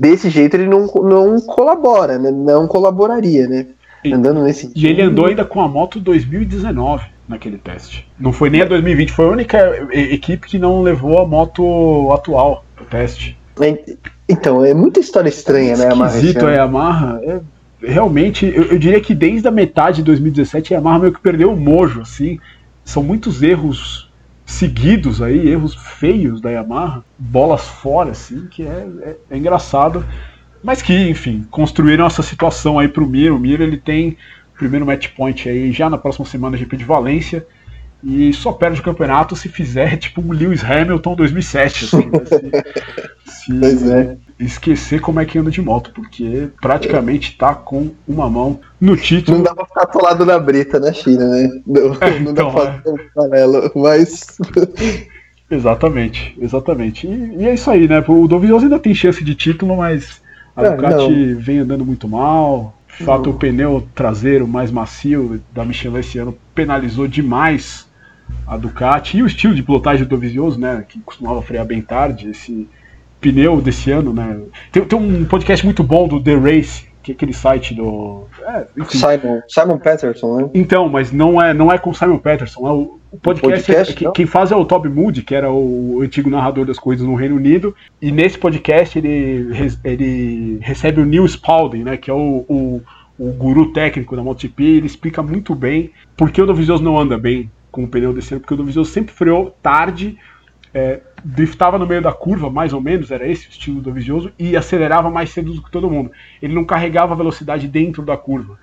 desse 0.00 0.28
jeito 0.28 0.56
ele 0.56 0.66
não, 0.66 0.86
não 0.86 1.40
colabora, 1.40 2.18
né? 2.18 2.28
Não 2.32 2.66
colaboraria, 2.66 3.46
né? 3.46 3.66
E- 4.04 4.12
Andando 4.12 4.42
nesse 4.42 4.68
E 4.74 4.84
ele 4.88 5.00
andou 5.00 5.26
ainda 5.26 5.44
com 5.44 5.60
a 5.62 5.68
moto 5.68 6.00
2019 6.00 7.04
naquele 7.28 7.56
teste. 7.56 8.08
Não 8.18 8.32
foi 8.32 8.50
nem 8.50 8.62
a 8.62 8.64
2020, 8.64 9.12
foi 9.12 9.26
a 9.26 9.28
única 9.28 9.88
equipe 9.92 10.48
que 10.48 10.58
não 10.58 10.82
levou 10.82 11.20
a 11.20 11.24
moto 11.26 12.10
atual 12.12 12.64
pro 12.74 12.84
teste. 12.84 13.38
É, 13.60 13.78
Então, 14.28 14.64
é 14.64 14.74
muita 14.74 14.98
história 14.98 15.28
estranha, 15.28 15.76
né, 15.76 15.84
Yamaha, 15.84 16.08
esse 16.08 16.16
Esquisito 16.18 16.38
ano? 16.42 16.48
a 16.48 16.52
Yamaha. 16.54 17.20
É, 17.22 17.40
realmente, 17.80 18.44
eu, 18.44 18.64
eu 18.72 18.78
diria 18.78 19.00
que 19.00 19.14
desde 19.14 19.46
a 19.46 19.52
metade 19.52 19.98
de 19.98 20.02
2017 20.02 20.74
a 20.74 20.78
Yamaha 20.78 20.98
meio 20.98 21.12
que 21.12 21.20
perdeu 21.20 21.52
o 21.52 21.56
mojo, 21.56 22.00
assim. 22.00 22.40
São 22.84 23.04
muitos 23.04 23.40
erros 23.40 24.07
seguidos 24.48 25.20
aí, 25.20 25.46
erros 25.46 25.74
feios 25.74 26.40
da 26.40 26.50
Yamaha, 26.50 27.04
bolas 27.18 27.68
fora, 27.68 28.12
assim, 28.12 28.46
que 28.50 28.62
é, 28.62 28.88
é- 29.02 29.16
é 29.30 29.36
engraçado. 29.36 30.04
Mas 30.64 30.80
que, 30.80 31.10
enfim, 31.10 31.46
construíram 31.50 32.06
essa 32.06 32.22
situação 32.22 32.78
aí 32.78 32.88
pro 32.88 33.06
Mir. 33.06 33.30
O 33.30 33.38
Mir 33.38 33.60
ele 33.60 33.76
tem 33.76 34.16
o 34.54 34.58
primeiro 34.58 34.86
match 34.86 35.08
point 35.14 35.48
aí 35.48 35.70
já 35.70 35.90
na 35.90 35.98
próxima 35.98 36.24
semana 36.26 36.56
GP 36.56 36.78
de 36.78 36.84
Valência. 36.84 37.46
E 38.02 38.32
só 38.32 38.50
perde 38.52 38.80
o 38.80 38.82
campeonato 38.84 39.36
se 39.36 39.48
fizer 39.50 39.98
tipo 39.98 40.22
um 40.22 40.32
Lewis 40.32 40.64
Hamilton 40.64 41.14
2007. 41.14 41.84
Assim, 41.84 42.06
né? 42.06 42.62
se, 43.26 43.42
se 43.44 43.60
Pois 43.60 43.82
é. 43.90 44.16
Esquecer 44.38 45.00
como 45.00 45.20
é 45.20 45.24
que 45.24 45.38
anda 45.38 45.50
de 45.50 45.60
moto, 45.60 45.90
porque 45.92 46.48
praticamente 46.60 47.36
tá 47.36 47.54
com 47.54 47.90
uma 48.06 48.30
mão 48.30 48.60
no 48.80 48.96
título. 48.96 49.38
Não 49.38 49.44
dá 49.44 49.54
pra 49.54 49.66
ficar 49.66 49.82
atolado 49.82 50.24
na 50.24 50.38
brita 50.38 50.78
na 50.78 50.92
China, 50.92 51.26
né? 51.28 51.48
Não, 51.66 51.88
não 52.22 52.34
dá 52.34 52.42
então, 52.42 52.52
pra 52.52 52.72
fazer 52.74 52.90
um 52.90 52.98
paralelo, 53.14 53.72
mas. 53.74 54.38
Exatamente, 55.50 56.36
exatamente. 56.40 57.06
E, 57.06 57.36
e 57.38 57.46
é 57.46 57.54
isso 57.54 57.70
aí, 57.70 57.88
né? 57.88 58.04
O 58.06 58.28
Dovizioso 58.28 58.64
ainda 58.64 58.78
tem 58.78 58.94
chance 58.94 59.24
de 59.24 59.34
título, 59.34 59.76
mas 59.76 60.20
a 60.54 60.64
É, 60.64 60.70
Ducati 60.70 61.34
vem 61.34 61.60
andando 61.60 61.84
muito 61.84 62.06
mal. 62.08 62.76
De 62.98 63.04
fato, 63.04 63.30
o 63.30 63.34
pneu 63.34 63.86
traseiro 63.94 64.46
mais 64.46 64.70
macio 64.70 65.40
da 65.52 65.64
Michelin 65.64 66.00
esse 66.00 66.18
ano 66.18 66.36
penalizou 66.54 67.06
demais 67.06 67.86
a 68.46 68.56
Ducati. 68.56 69.16
E 69.16 69.22
o 69.22 69.26
estilo 69.26 69.54
de 69.54 69.62
pilotagem 69.62 70.04
do 70.04 70.10
Dovizioso, 70.10 70.58
né? 70.58 70.84
Que 70.86 71.00
costumava 71.00 71.40
frear 71.40 71.64
bem 71.64 71.80
tarde. 71.80 72.30
Esse 72.30 72.68
pneu 73.20 73.60
desse 73.60 73.90
ano, 73.90 74.12
né? 74.12 74.38
Tem, 74.72 74.84
tem 74.84 74.98
um 74.98 75.24
podcast 75.24 75.64
muito 75.64 75.82
bom 75.82 76.06
do 76.08 76.22
The 76.22 76.34
Race, 76.36 76.86
que 77.02 77.12
é 77.12 77.14
aquele 77.14 77.32
site 77.32 77.74
do. 77.74 78.24
É, 78.46 78.66
Simon, 78.88 79.40
Simon 79.48 79.78
Patterson, 79.78 80.36
né? 80.40 80.50
Então, 80.54 80.88
mas 80.88 81.10
não 81.12 81.40
é, 81.40 81.52
não 81.54 81.72
é 81.72 81.78
com 81.78 81.90
o 81.90 81.94
Simon 81.94 82.18
Patterson. 82.18 82.66
É 82.68 82.72
o, 82.72 82.98
o 83.10 83.18
podcast, 83.18 83.64
podcast, 83.66 83.92
é- 83.92 83.96
que- 83.96 84.12
quem 84.12 84.26
faz 84.26 84.50
é 84.52 84.56
o 84.56 84.64
Toby 84.64 84.88
Moody, 84.88 85.22
que 85.22 85.34
era 85.34 85.50
o, 85.50 86.00
antigo 86.02 86.28
narrador 86.30 86.64
das 86.66 86.78
coisas 86.78 87.06
no 87.06 87.14
Reino 87.14 87.36
Unido. 87.36 87.74
E 88.00 88.12
nesse 88.12 88.36
podcast 88.38 88.98
ele, 88.98 89.48
ele 89.84 90.58
recebe 90.60 91.00
o 91.00 91.04
Neil 91.06 91.24
Spalding, 91.26 91.84
né, 91.84 91.96
que 91.96 92.10
é 92.10 92.14
o, 92.14 92.44
o, 92.48 92.82
o 93.18 93.32
guru 93.32 93.72
técnico 93.72 94.14
da 94.14 94.22
MotoGP. 94.22 94.62
Ele 94.62 94.86
explica 94.86 95.22
muito 95.22 95.54
bem 95.54 95.90
por 96.16 96.30
que 96.30 96.40
o 96.42 96.46
Dovizioso 96.46 96.82
não 96.84 96.98
anda 96.98 97.16
bem 97.18 97.50
com 97.72 97.84
o 97.84 97.88
pneu 97.88 98.12
desse 98.12 98.34
ano, 98.34 98.40
porque 98.40 98.54
o 98.54 98.56
Dovizioso 98.56 98.90
sempre 98.90 99.14
freou 99.14 99.54
tarde, 99.62 100.16
é, 100.74 101.00
driftava 101.24 101.78
no 101.78 101.86
meio 101.86 102.02
da 102.02 102.12
curva, 102.12 102.50
mais 102.50 102.72
ou 102.72 102.80
menos, 102.80 103.10
era 103.10 103.26
esse 103.26 103.48
o 103.48 103.50
estilo 103.50 103.76
do 103.76 103.82
Dovizioso, 103.82 104.32
e 104.38 104.56
acelerava 104.56 105.10
mais 105.10 105.30
cedo 105.30 105.52
do 105.52 105.62
que 105.62 105.70
todo 105.70 105.90
mundo. 105.90 106.10
Ele 106.40 106.54
não 106.54 106.64
carregava 106.64 107.14
velocidade 107.14 107.66
dentro 107.68 108.02
da 108.02 108.16
curva, 108.16 108.58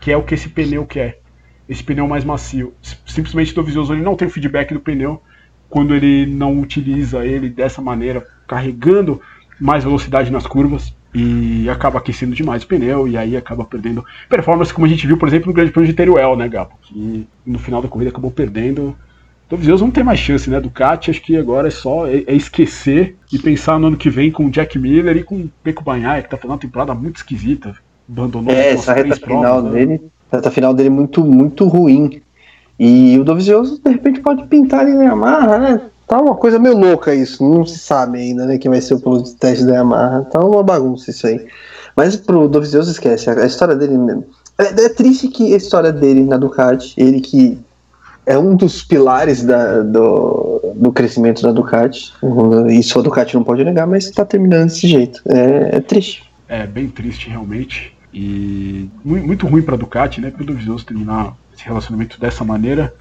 que 0.00 0.10
é 0.10 0.16
o 0.16 0.22
que 0.22 0.34
esse 0.34 0.48
pneu 0.48 0.86
quer 0.86 1.20
esse 1.68 1.84
pneu 1.84 2.08
mais 2.08 2.24
macio. 2.24 2.72
Simplesmente 3.06 3.52
o 3.52 3.54
Dovizioso 3.54 3.92
ele 3.92 4.02
não 4.02 4.16
tem 4.16 4.26
o 4.26 4.30
feedback 4.30 4.72
do 4.72 4.80
pneu 4.80 5.20
quando 5.68 5.94
ele 5.94 6.24
não 6.24 6.58
utiliza 6.58 7.26
ele 7.26 7.50
dessa 7.50 7.82
maneira, 7.82 8.26
carregando 8.46 9.20
mais 9.60 9.84
velocidade 9.84 10.32
nas 10.32 10.46
curvas 10.46 10.96
e 11.12 11.68
acaba 11.68 11.98
aquecendo 11.98 12.34
demais 12.34 12.62
o 12.62 12.66
pneu 12.66 13.06
e 13.06 13.16
aí 13.16 13.36
acaba 13.36 13.64
perdendo 13.64 14.04
performance, 14.28 14.72
como 14.72 14.86
a 14.86 14.88
gente 14.88 15.06
viu, 15.06 15.18
por 15.18 15.28
exemplo, 15.28 15.48
no 15.48 15.52
Grande 15.52 15.70
Prêmio 15.70 15.90
de 15.90 15.96
Teruel, 15.96 16.36
né, 16.36 16.48
Gabo? 16.48 16.72
Que 16.80 17.28
no 17.44 17.58
final 17.58 17.82
da 17.82 17.88
corrida 17.88 18.10
acabou 18.10 18.30
perdendo 18.30 18.96
Dovizioso 19.48 19.84
não 19.84 19.90
tem 19.90 20.04
mais 20.04 20.20
chance, 20.20 20.50
né? 20.50 20.60
Ducati, 20.60 21.10
acho 21.10 21.22
que 21.22 21.36
agora 21.36 21.68
é 21.68 21.70
só 21.70 22.06
é, 22.06 22.22
é 22.26 22.34
esquecer 22.34 23.16
e 23.32 23.38
pensar 23.38 23.78
no 23.78 23.86
ano 23.86 23.96
que 23.96 24.10
vem 24.10 24.30
com 24.30 24.46
o 24.46 24.50
Jack 24.50 24.78
Miller 24.78 25.16
e 25.16 25.24
com 25.24 25.36
o 25.36 25.50
Peco 25.62 25.82
Banhaia, 25.82 26.22
que 26.22 26.28
tá 26.28 26.36
fazendo 26.36 26.52
uma 26.52 26.58
temporada 26.58 26.94
muito 26.94 27.16
esquisita. 27.16 27.74
Abandonou 28.10 28.52
é, 28.52 28.72
essa 28.72 28.92
reta 28.92 29.16
final 29.16 29.62
provas, 29.62 29.64
né? 29.64 29.78
dele, 29.78 29.92
né? 29.92 30.00
reta 30.30 30.50
final 30.50 30.74
dele 30.74 30.90
muito, 30.90 31.24
muito 31.24 31.66
ruim. 31.66 32.20
E 32.78 33.18
o 33.18 33.24
Dovizioso, 33.24 33.80
de 33.82 33.90
repente, 33.90 34.20
pode 34.20 34.46
pintar 34.46 34.80
ali 34.80 34.92
na 34.92 35.04
Yamaha, 35.04 35.58
né? 35.58 35.80
Tá 36.06 36.20
uma 36.20 36.34
coisa 36.34 36.58
meio 36.58 36.76
louca 36.76 37.14
isso, 37.14 37.42
não 37.42 37.66
se 37.66 37.78
sabe 37.78 38.18
ainda, 38.18 38.46
né? 38.46 38.58
Quem 38.58 38.70
vai 38.70 38.80
ser 38.80 38.94
o 38.94 39.00
piloto 39.00 39.24
de 39.24 39.34
teste 39.36 39.64
da 39.64 39.74
Yamaha. 39.74 40.22
Tá 40.30 40.40
uma 40.40 40.62
bagunça 40.62 41.10
isso 41.10 41.26
aí. 41.26 41.46
Mas 41.96 42.16
pro 42.16 42.48
Dovizioso 42.48 42.90
esquece, 42.90 43.28
a, 43.30 43.46
história 43.46 43.74
dele. 43.74 43.94
É, 44.58 44.84
é, 44.84 44.88
triste 44.90 45.28
que 45.28 45.52
a 45.52 45.56
história 45.56 45.92
dele 45.92 46.22
na 46.22 46.36
Ducati, 46.36 46.94
ele 46.96 47.20
que 47.20 47.58
é 48.28 48.38
um 48.38 48.54
dos 48.54 48.82
pilares 48.82 49.42
da, 49.42 49.80
do, 49.80 50.74
do 50.76 50.92
crescimento 50.92 51.40
da 51.40 51.50
Ducati. 51.50 52.12
Isso 52.68 52.98
a 52.98 53.02
Ducati 53.02 53.34
não 53.34 53.42
pode 53.42 53.64
negar, 53.64 53.86
mas 53.86 54.04
está 54.04 54.22
terminando 54.22 54.68
desse 54.68 54.86
jeito. 54.86 55.22
É, 55.26 55.76
é, 55.76 55.80
triste. 55.80 56.30
É 56.46 56.66
bem 56.66 56.88
triste 56.88 57.30
realmente. 57.30 57.96
E 58.12 58.90
muito 59.02 59.46
ruim 59.46 59.62
para 59.62 59.76
a 59.76 59.78
Ducati, 59.78 60.20
né? 60.20 60.30
Para 60.30 60.42
o 60.42 60.46
Dovizioso 60.46 60.84
terminar 60.84 61.34
esse 61.56 61.64
relacionamento 61.64 62.20
dessa 62.20 62.44
maneira. 62.44 62.92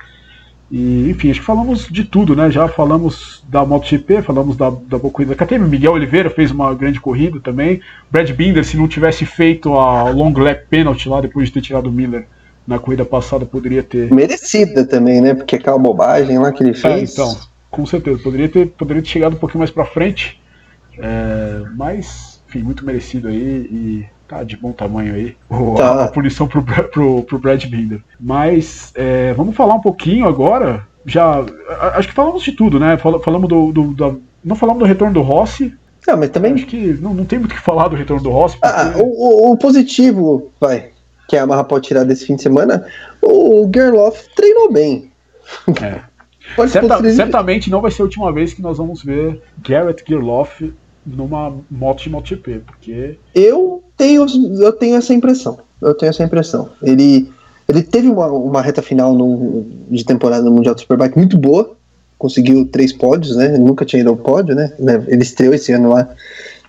E, 0.72 1.10
enfim, 1.10 1.30
acho 1.30 1.42
que 1.42 1.46
falamos 1.46 1.90
de 1.90 2.06
tudo, 2.06 2.34
né? 2.34 2.50
Já 2.50 2.70
falamos 2.70 3.44
da 3.50 3.66
MotoGP, 3.66 4.22
falamos 4.22 4.56
da, 4.56 4.70
da 4.70 4.98
boa 4.98 5.12
corrida 5.12 5.36
da. 5.36 5.58
Miguel 5.60 5.92
Oliveira 5.92 6.30
fez 6.30 6.52
uma 6.52 6.74
grande 6.74 7.02
corrida 7.02 7.38
também. 7.42 7.82
Brad 8.10 8.32
Binder, 8.32 8.64
se 8.64 8.78
não 8.78 8.88
tivesse 8.88 9.26
feito 9.26 9.74
a 9.74 10.10
long 10.10 10.34
lap 10.38 10.68
penalty 10.70 11.10
lá 11.10 11.20
depois 11.20 11.48
de 11.48 11.54
ter 11.54 11.62
tirado 11.62 11.88
o 11.88 11.92
Miller 11.92 12.26
na 12.68 12.78
corrida 12.78 13.06
passada, 13.06 13.46
poderia 13.46 13.82
ter. 13.82 14.14
Merecida 14.14 14.86
também, 14.86 15.22
né? 15.22 15.34
Porque 15.34 15.56
aquela 15.56 15.78
bobagem 15.78 16.38
lá 16.38 16.52
que 16.52 16.62
ele 16.62 16.72
é, 16.72 16.74
fez. 16.74 17.10
É, 17.10 17.14
então, 17.14 17.38
com 17.72 17.86
certeza. 17.86 18.20
Poderia 18.22 18.50
ter, 18.50 18.68
poderia 18.68 19.02
ter 19.02 19.08
chegado 19.08 19.34
um 19.34 19.40
pouquinho 19.40 19.60
mais 19.60 19.72
pra 19.72 19.86
frente. 19.86 20.40
É, 21.00 21.64
mas, 21.76 22.42
enfim, 22.50 22.60
muito 22.60 22.86
merecido 22.86 23.30
aí. 23.30 23.70
E 23.72 24.06
tá 24.28 24.44
de 24.44 24.58
bom 24.58 24.74
tamanho 24.74 25.16
aí 25.16 25.38
tá. 25.78 26.04
a, 26.04 26.08
punição 26.10 26.48
pro, 26.48 26.62
pro, 26.62 27.24
pro 27.24 27.40
Brad 27.40 27.64
Binder. 27.66 28.02
Mas 28.20 28.92
é, 28.94 29.34
vamos 29.34 29.56
falar 29.56 29.76
um 29.76 29.82
pouquinho 29.82 30.28
agora. 30.28 30.86
Já 31.06 31.46
acho 31.94 32.10
que 32.10 32.14
falamos 32.14 32.44
de 32.44 32.52
tudo, 32.52 32.78
né? 32.78 32.98
Falamos 32.98 33.48
do, 33.48 33.72
do, 33.72 33.94
do 33.94 34.22
não 34.44 34.56
falamos 34.56 34.80
do 34.80 34.86
retorno 34.86 35.14
do 35.14 35.22
Rossi. 35.22 35.74
Não, 36.06 36.18
mas 36.18 36.30
também 36.30 36.54
acho 36.54 36.66
que 36.66 36.94
não, 37.02 37.14
não 37.14 37.26
tem 37.26 37.40
muito 37.40 37.52
o 37.52 37.56
que 37.56 37.62
falar 37.62 37.88
do 37.88 37.96
retorno 37.96 38.24
do 38.24 38.30
Rossi. 38.30 38.58
Ah, 38.62 38.86
porque... 38.86 39.00
Ah, 39.00 39.04
o, 39.04 39.52
o, 39.52 39.58
positivo, 39.58 40.52
vai, 40.60 40.92
que 41.28 41.36
a 41.36 41.44
Amarra 41.44 41.64
pode 41.64 41.88
tirar 41.88 42.04
desse 42.04 42.26
fim 42.26 42.36
de 42.36 42.42
semana, 42.42 42.86
o 43.22 43.70
Gerloff 43.74 44.28
treinou 44.36 44.72
bem. 44.72 45.12
É. 45.82 46.00
Certa, 46.70 47.12
certamente 47.12 47.70
não 47.70 47.82
vai 47.82 47.92
ser 47.92 48.02
a 48.02 48.06
última 48.06 48.32
vez 48.32 48.54
que 48.54 48.62
nós 48.62 48.78
vamos 48.78 49.04
ver 49.04 49.42
Garrett 49.68 50.02
Gerloff 50.08 50.74
numa 51.06 51.54
moto 51.70 52.04
de 52.04 52.10
MotoGP, 52.10 52.62
porque 52.66 53.18
eu 53.36 53.84
tenho 53.98 54.26
eu 54.60 54.72
tenho 54.72 54.96
essa 54.96 55.14
impressão. 55.14 55.60
Eu 55.82 55.94
tenho 55.94 56.10
essa 56.10 56.24
impressão. 56.24 56.70
Ele 56.82 57.30
ele 57.68 57.84
teve 57.84 58.08
uma, 58.08 58.28
uma 58.28 58.62
reta 58.62 58.82
final 58.82 59.14
no, 59.14 59.66
de 59.90 60.06
temporada 60.06 60.44
no 60.44 60.52
Mundial 60.52 60.74
do 60.74 60.80
Superbike 60.80 61.18
muito 61.18 61.38
boa, 61.38 61.76
conseguiu 62.18 62.66
três 62.66 62.94
pódios, 62.94 63.36
né? 63.36 63.48
Ele 63.48 63.58
nunca 63.64 63.84
tinha 63.84 64.00
ido 64.00 64.10
ao 64.10 64.16
pódio, 64.16 64.56
né? 64.56 64.72
Ele 65.08 65.22
estreou 65.22 65.54
esse 65.54 65.74
ano 65.74 65.90
lá, 65.90 66.10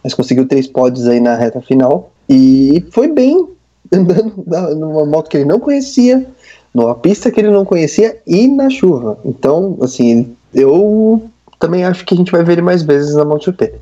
mas 0.02 0.12
conseguiu 0.12 0.46
três 0.46 0.66
pódios 0.66 1.06
aí 1.06 1.20
na 1.20 1.36
reta 1.36 1.60
final 1.60 2.12
e 2.28 2.84
foi 2.90 3.08
bem 3.08 3.48
andando 3.92 4.44
numa 4.76 5.04
moto 5.04 5.28
que 5.28 5.36
ele 5.36 5.46
não 5.46 5.60
conhecia, 5.60 6.26
numa 6.74 6.94
pista 6.94 7.30
que 7.30 7.40
ele 7.40 7.50
não 7.50 7.64
conhecia 7.64 8.20
e 8.26 8.46
na 8.48 8.70
chuva. 8.70 9.18
Então, 9.24 9.78
assim, 9.82 10.36
eu 10.54 11.30
também 11.58 11.84
acho 11.84 12.04
que 12.04 12.14
a 12.14 12.16
gente 12.16 12.32
vai 12.32 12.42
ver 12.42 12.52
ele 12.52 12.62
mais 12.62 12.82
vezes 12.82 13.14
na 13.14 13.24
MotoGP 13.24 13.74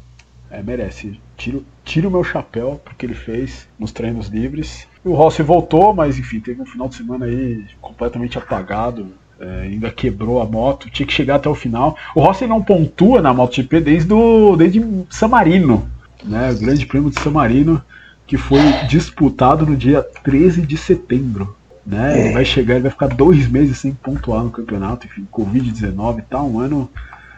é, 0.57 0.63
merece. 0.63 1.19
Tiro, 1.37 1.65
tiro 1.85 2.11
meu 2.11 2.25
chapéu 2.25 2.81
porque 2.83 3.05
ele 3.05 3.15
fez 3.15 3.69
nos 3.79 3.93
treinos 3.93 4.29
livres. 4.29 4.87
O 5.05 5.13
Rossi 5.13 5.43
voltou, 5.43 5.95
mas 5.95 6.19
enfim, 6.19 6.41
teve 6.41 6.61
um 6.63 6.67
final 6.67 6.89
de 6.89 6.97
semana 6.97 7.27
aí 7.27 7.65
completamente 7.81 8.39
apagado. 8.39 9.09
É, 9.39 9.63
ainda 9.65 9.91
quebrou 9.91 10.41
a 10.41 10.47
moto, 10.47 10.89
tinha 10.89 11.07
que 11.07 11.13
chegar 11.13 11.37
até 11.37 11.49
o 11.49 11.55
final. 11.55 11.95
O 12.15 12.21
Rossi 12.21 12.47
não 12.47 12.63
pontua 12.63 13.21
na 13.21 13.35
MotoGP 13.35 13.81
desde, 13.81 14.09
do, 14.09 14.57
desde 14.57 14.83
San 15.11 15.29
Marino, 15.29 15.87
né? 16.25 16.51
O 16.51 16.59
Grande 16.59 16.87
Prêmio 16.87 17.11
de 17.11 17.21
San 17.21 17.33
Marino, 17.33 17.83
que 18.27 18.37
foi 18.37 18.61
disputado 18.89 19.65
no 19.65 19.77
dia 19.77 20.03
13 20.03 20.63
de 20.63 20.77
setembro. 20.77 21.57
Né? 21.87 22.21
Ele 22.21 22.35
vai 22.35 22.45
chegar, 22.45 22.75
ele 22.75 22.83
vai 22.83 22.91
ficar 22.91 23.07
dois 23.07 23.47
meses 23.49 23.79
sem 23.79 23.93
pontuar 23.93 24.43
no 24.43 24.51
campeonato, 24.51 25.07
enfim, 25.07 25.27
Covid-19 25.33 26.25
tá 26.29 26.43
um 26.43 26.59
ano 26.59 26.91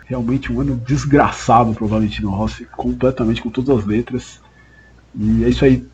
realmente 0.06 0.50
um 0.50 0.60
ano 0.60 0.80
desgraçado 0.86 1.74
para 1.74 1.84
o 1.84 1.88
Valentino 1.88 2.30
Rossi, 2.30 2.66
completamente 2.74 3.42
com 3.42 3.50
todas 3.50 3.78
as 3.78 3.84
letras. 3.84 4.40
E 5.14 5.44
é 5.44 5.48
isso 5.48 5.64
aí. 5.64 5.84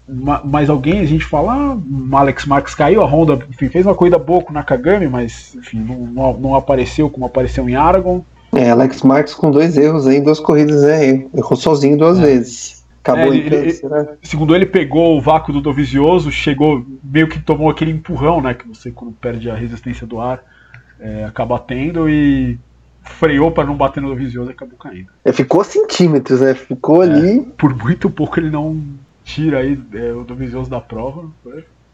Mais 0.45 0.71
alguém 0.71 1.01
a 1.01 1.05
gente 1.05 1.25
fala, 1.25 1.53
ah, 1.53 2.19
Alex 2.19 2.47
Marques 2.47 2.75
caiu, 2.75 3.03
a 3.03 3.07
Honda 3.07 3.45
enfim, 3.51 3.69
fez 3.69 3.85
uma 3.85 3.95
corrida 3.95 4.19
boa 4.19 4.43
com 4.43 4.51
o 4.51 4.55
Nakagami, 4.55 5.09
mas 5.09 5.55
enfim, 5.57 5.81
não, 5.81 5.99
não, 6.07 6.39
não, 6.39 6.55
apareceu 6.55 7.11
como 7.11 7.27
apareceu 7.27 7.69
em 7.69 7.75
Aragon. 7.75 8.23
É, 8.55 8.71
Alex 8.71 9.03
Marques 9.03 9.35
com 9.35 9.51
dois 9.51 9.77
erros 9.77 10.07
aí, 10.07 10.21
duas 10.21 10.39
corridas, 10.39 10.83
né? 10.83 11.27
Errou 11.35 11.57
sozinho 11.57 11.99
duas 11.99 12.21
é. 12.21 12.27
vezes. 12.27 12.84
Acabou 13.05 13.35
é, 13.35 13.39
né? 13.39 14.17
Segundo 14.23 14.57
ele, 14.57 14.65
pegou 14.65 15.19
o 15.19 15.21
vácuo 15.21 15.53
do 15.53 15.61
Dovizioso, 15.61 16.33
chegou, 16.33 16.87
meio 17.05 17.29
que 17.29 17.39
tomou 17.39 17.69
aquele 17.69 17.91
empurrão, 17.91 18.41
né? 18.41 18.55
Que 18.55 18.67
você 18.67 18.91
quando 18.91 19.13
perde 19.13 19.51
a 19.51 19.55
resistência 19.55 20.07
do 20.07 20.19
ar 20.19 20.43
é, 20.99 21.25
acaba 21.25 21.59
tendo 21.59 22.09
e 22.09 22.59
freou 23.03 23.51
para 23.51 23.65
não 23.65 23.77
bater 23.77 24.03
no 24.03 24.09
Dovizioso 24.09 24.51
e 24.51 24.53
acabou 24.53 24.79
caindo. 24.79 25.09
É, 25.23 25.33
ficou 25.33 25.61
a 25.61 25.65
centímetros, 25.65 26.41
né? 26.41 26.55
Ficou 26.55 27.05
é, 27.05 27.07
ali. 27.07 27.41
Por 27.43 27.77
muito 27.77 28.09
pouco 28.09 28.41
ele 28.41 28.49
não 28.49 28.83
tira 29.23 29.59
aí 29.59 29.79
é, 29.93 30.13
o 30.13 30.25
Dovizioso 30.25 30.71
da 30.71 30.81
prova. 30.81 31.31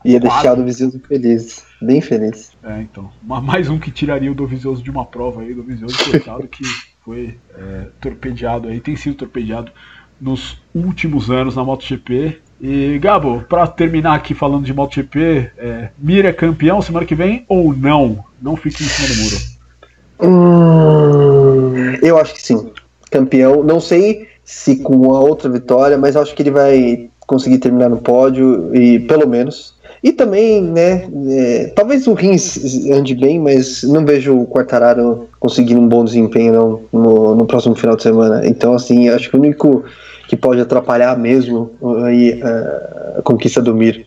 Ia 0.04 0.20
deixar 0.20 0.52
o 0.52 0.56
Dovizioso 0.56 1.00
feliz, 1.00 1.64
bem 1.82 2.00
feliz. 2.00 2.52
É, 2.62 2.80
então. 2.80 3.10
Mais 3.22 3.68
um 3.68 3.80
que 3.80 3.90
tiraria 3.90 4.30
o 4.30 4.34
Dovizioso 4.34 4.80
de 4.80 4.90
uma 4.90 5.04
prova 5.04 5.42
aí, 5.42 5.52
o 5.52 5.56
Dovizioso 5.56 5.96
coitado 6.04 6.46
que 6.46 6.62
foi 7.04 7.36
é, 7.56 7.86
torpedeado 8.00 8.68
aí, 8.68 8.78
tem 8.78 8.94
sido 8.94 9.16
torpedeado 9.16 9.72
nos 10.20 10.58
últimos 10.74 11.30
anos 11.30 11.56
na 11.56 11.64
MotoGP. 11.64 12.38
E 12.60 12.98
Gabo, 12.98 13.42
para 13.48 13.66
terminar 13.66 14.14
aqui 14.14 14.34
falando 14.34 14.64
de 14.64 14.74
MotoGP, 14.74 15.50
é, 15.56 15.88
Mira 15.98 16.28
é 16.28 16.32
campeão 16.32 16.82
semana 16.82 17.06
que 17.06 17.14
vem 17.14 17.44
ou 17.48 17.74
não? 17.74 18.22
Não 18.40 18.56
fique 18.56 18.82
em 18.82 18.86
cima 18.86 19.08
do 19.08 19.22
muro. 19.22 19.60
Hum, 20.22 21.98
eu 22.02 22.18
acho 22.18 22.34
que 22.34 22.42
sim. 22.42 22.70
Campeão. 23.10 23.62
Não 23.62 23.80
sei 23.80 24.28
se 24.44 24.76
com 24.76 24.94
uma 24.96 25.20
outra 25.20 25.48
vitória, 25.48 25.96
mas 25.96 26.16
acho 26.16 26.34
que 26.34 26.42
ele 26.42 26.50
vai 26.50 27.08
conseguir 27.26 27.58
terminar 27.58 27.88
no 27.88 27.98
pódio 27.98 28.74
e 28.74 28.98
pelo 28.98 29.26
menos. 29.26 29.74
E 30.02 30.12
também, 30.12 30.62
né, 30.62 31.08
é, 31.28 31.72
talvez 31.76 32.06
o 32.06 32.14
Rins 32.14 32.86
ande 32.90 33.14
bem, 33.14 33.38
mas 33.38 33.82
não 33.82 34.04
vejo 34.04 34.36
o 34.36 34.46
Quartararo 34.46 35.28
conseguindo 35.38 35.80
um 35.80 35.88
bom 35.88 36.04
desempenho 36.04 36.52
não, 36.52 37.00
no, 37.00 37.34
no 37.34 37.46
próximo 37.46 37.74
final 37.74 37.96
de 37.96 38.02
semana. 38.02 38.46
Então, 38.46 38.74
assim, 38.74 39.08
acho 39.10 39.28
que 39.28 39.36
o 39.36 39.40
único 39.40 39.84
que 40.30 40.36
pode 40.36 40.60
atrapalhar 40.60 41.18
mesmo 41.18 41.72
aí, 42.06 42.40
a, 42.40 43.18
a 43.18 43.22
conquista 43.22 43.60
do 43.60 43.74
Mir 43.74 44.06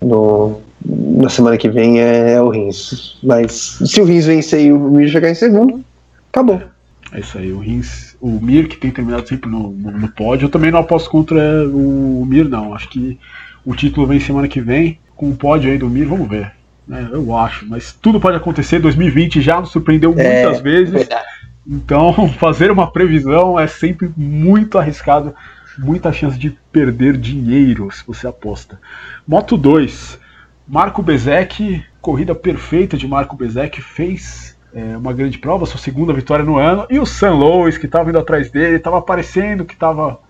no, 0.00 0.60
na 0.86 1.28
semana 1.28 1.56
que 1.56 1.68
vem 1.68 2.00
é, 2.00 2.34
é, 2.34 2.40
o 2.40 2.48
Rins. 2.48 3.18
Mas 3.20 3.80
se 3.84 4.00
o 4.00 4.04
Rins 4.04 4.24
vencer 4.24 4.66
e 4.66 4.72
o 4.72 4.78
Mir 4.78 5.08
chegar 5.08 5.28
em 5.28 5.34
segundo, 5.34 5.84
acabou. 6.30 6.62
É 7.10 7.18
isso 7.18 7.36
aí, 7.36 7.52
o 7.52 7.58
Rins, 7.58 8.14
o 8.20 8.30
Mir 8.40 8.68
que 8.68 8.76
tem 8.76 8.92
terminado 8.92 9.28
sempre 9.28 9.50
no, 9.50 9.72
no, 9.72 9.90
no 9.90 10.08
pódio, 10.10 10.46
eu 10.46 10.48
também 10.48 10.70
não 10.70 10.78
aposto 10.78 11.10
contra 11.10 11.66
o 11.66 12.24
Mir, 12.24 12.48
não. 12.48 12.72
Acho 12.72 12.88
que 12.88 13.18
o 13.66 13.74
título 13.74 14.06
vem 14.06 14.20
semana 14.20 14.46
que 14.46 14.60
vem, 14.60 15.00
com 15.16 15.28
o 15.30 15.34
pódio 15.34 15.72
aí 15.72 15.76
do 15.76 15.90
Mir, 15.90 16.06
vamos 16.06 16.28
ver. 16.28 16.52
Né? 16.86 17.08
Eu 17.10 17.36
acho, 17.36 17.66
mas 17.68 17.92
tudo 18.00 18.20
pode 18.20 18.36
acontecer. 18.36 18.78
2020 18.78 19.42
já 19.42 19.60
nos 19.60 19.72
surpreendeu 19.72 20.14
é, 20.16 20.44
muitas 20.44 20.62
vezes. 20.62 20.94
Verdade. 20.94 21.24
Então, 21.66 22.28
fazer 22.38 22.70
uma 22.70 22.90
previsão 22.92 23.58
é 23.58 23.66
sempre 23.66 24.08
muito 24.16 24.78
arriscado, 24.78 25.34
muita 25.78 26.12
chance 26.12 26.38
de 26.38 26.50
perder 26.72 27.16
dinheiro 27.16 27.90
se 27.90 28.04
você 28.06 28.26
aposta. 28.26 28.80
Moto 29.26 29.56
2. 29.56 30.18
Marco 30.66 31.02
Bezek, 31.02 31.84
corrida 32.00 32.34
perfeita 32.34 32.96
de 32.96 33.06
Marco 33.06 33.36
Bezek, 33.36 33.82
fez 33.82 34.56
é, 34.74 34.96
uma 34.96 35.12
grande 35.12 35.38
prova, 35.38 35.66
sua 35.66 35.78
segunda 35.78 36.12
vitória 36.12 36.44
no 36.44 36.58
ano, 36.58 36.86
e 36.90 36.98
o 36.98 37.06
San 37.06 37.34
Louis, 37.34 37.78
que 37.78 37.86
estava 37.86 38.08
indo 38.08 38.18
atrás 38.18 38.50
dele, 38.50 38.76
estava 38.76 38.98
aparecendo 38.98 39.64
que, 39.64 39.76
tava, 39.76 40.20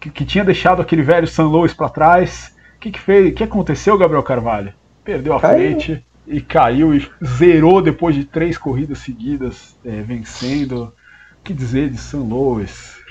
que, 0.00 0.10
que, 0.10 0.24
tinha 0.24 0.44
deixado 0.44 0.82
aquele 0.82 1.02
velho 1.02 1.26
San 1.26 1.46
Louis 1.46 1.72
para 1.72 1.88
trás. 1.88 2.54
O 2.76 2.80
que, 2.80 2.90
que 2.90 2.98
fez? 2.98 3.32
O 3.32 3.34
que 3.34 3.44
aconteceu, 3.44 3.96
Gabriel 3.96 4.22
Carvalho? 4.22 4.72
Perdeu 5.04 5.34
a 5.34 5.40
caiu. 5.40 5.56
frente 5.56 6.04
e 6.26 6.40
caiu 6.40 6.94
e 6.94 7.08
zerou 7.24 7.82
depois 7.82 8.14
de 8.14 8.24
três 8.24 8.56
corridas 8.58 8.98
seguidas, 8.98 9.76
é, 9.84 10.02
vencendo. 10.02 10.92
O 11.38 11.42
que 11.44 11.52
dizer 11.52 11.90
de 11.90 11.98
San 11.98 12.22
Louis? 12.22 13.01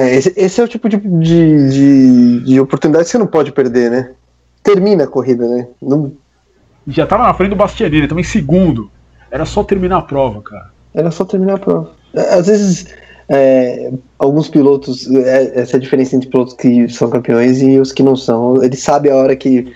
É, 0.00 0.14
esse, 0.14 0.32
esse, 0.34 0.60
é 0.60 0.64
o 0.64 0.68
tipo 0.68 0.88
de, 0.88 0.96
de, 0.96 1.68
de, 1.68 2.40
de 2.40 2.60
oportunidade 2.60 3.04
que 3.04 3.10
você 3.10 3.18
não 3.18 3.26
pode 3.26 3.52
perder, 3.52 3.90
né? 3.90 4.10
Termina 4.62 5.04
a 5.04 5.06
corrida, 5.06 5.46
né? 5.46 5.68
Não, 5.80 6.12
já 6.86 7.06
tava 7.06 7.24
na 7.24 7.34
frente 7.34 7.50
do 7.50 7.56
Bastianini, 7.56 8.08
também 8.08 8.24
segundo. 8.24 8.90
Era 9.30 9.44
só 9.44 9.62
terminar 9.62 9.98
a 9.98 10.02
prova, 10.02 10.40
cara. 10.40 10.70
Era 10.94 11.10
só 11.10 11.24
terminar 11.24 11.54
a 11.54 11.58
prova. 11.58 11.90
Às 12.14 12.46
vezes, 12.46 12.86
é, 13.28 13.92
alguns 14.18 14.48
pilotos, 14.48 15.06
é, 15.10 15.60
essa 15.60 15.76
é 15.76 15.78
a 15.78 15.80
diferença 15.80 16.16
entre 16.16 16.30
pilotos 16.30 16.54
que 16.54 16.88
são 16.88 17.10
campeões 17.10 17.60
e 17.60 17.78
os 17.78 17.92
que 17.92 18.02
não 18.02 18.16
são. 18.16 18.62
Ele 18.62 18.76
sabe 18.76 19.10
a 19.10 19.16
hora 19.16 19.36
que, 19.36 19.70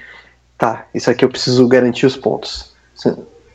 tá, 0.56 0.86
isso 0.94 1.10
aqui 1.10 1.24
eu 1.24 1.28
preciso 1.28 1.68
garantir 1.68 2.06
os 2.06 2.16
pontos. 2.16 2.72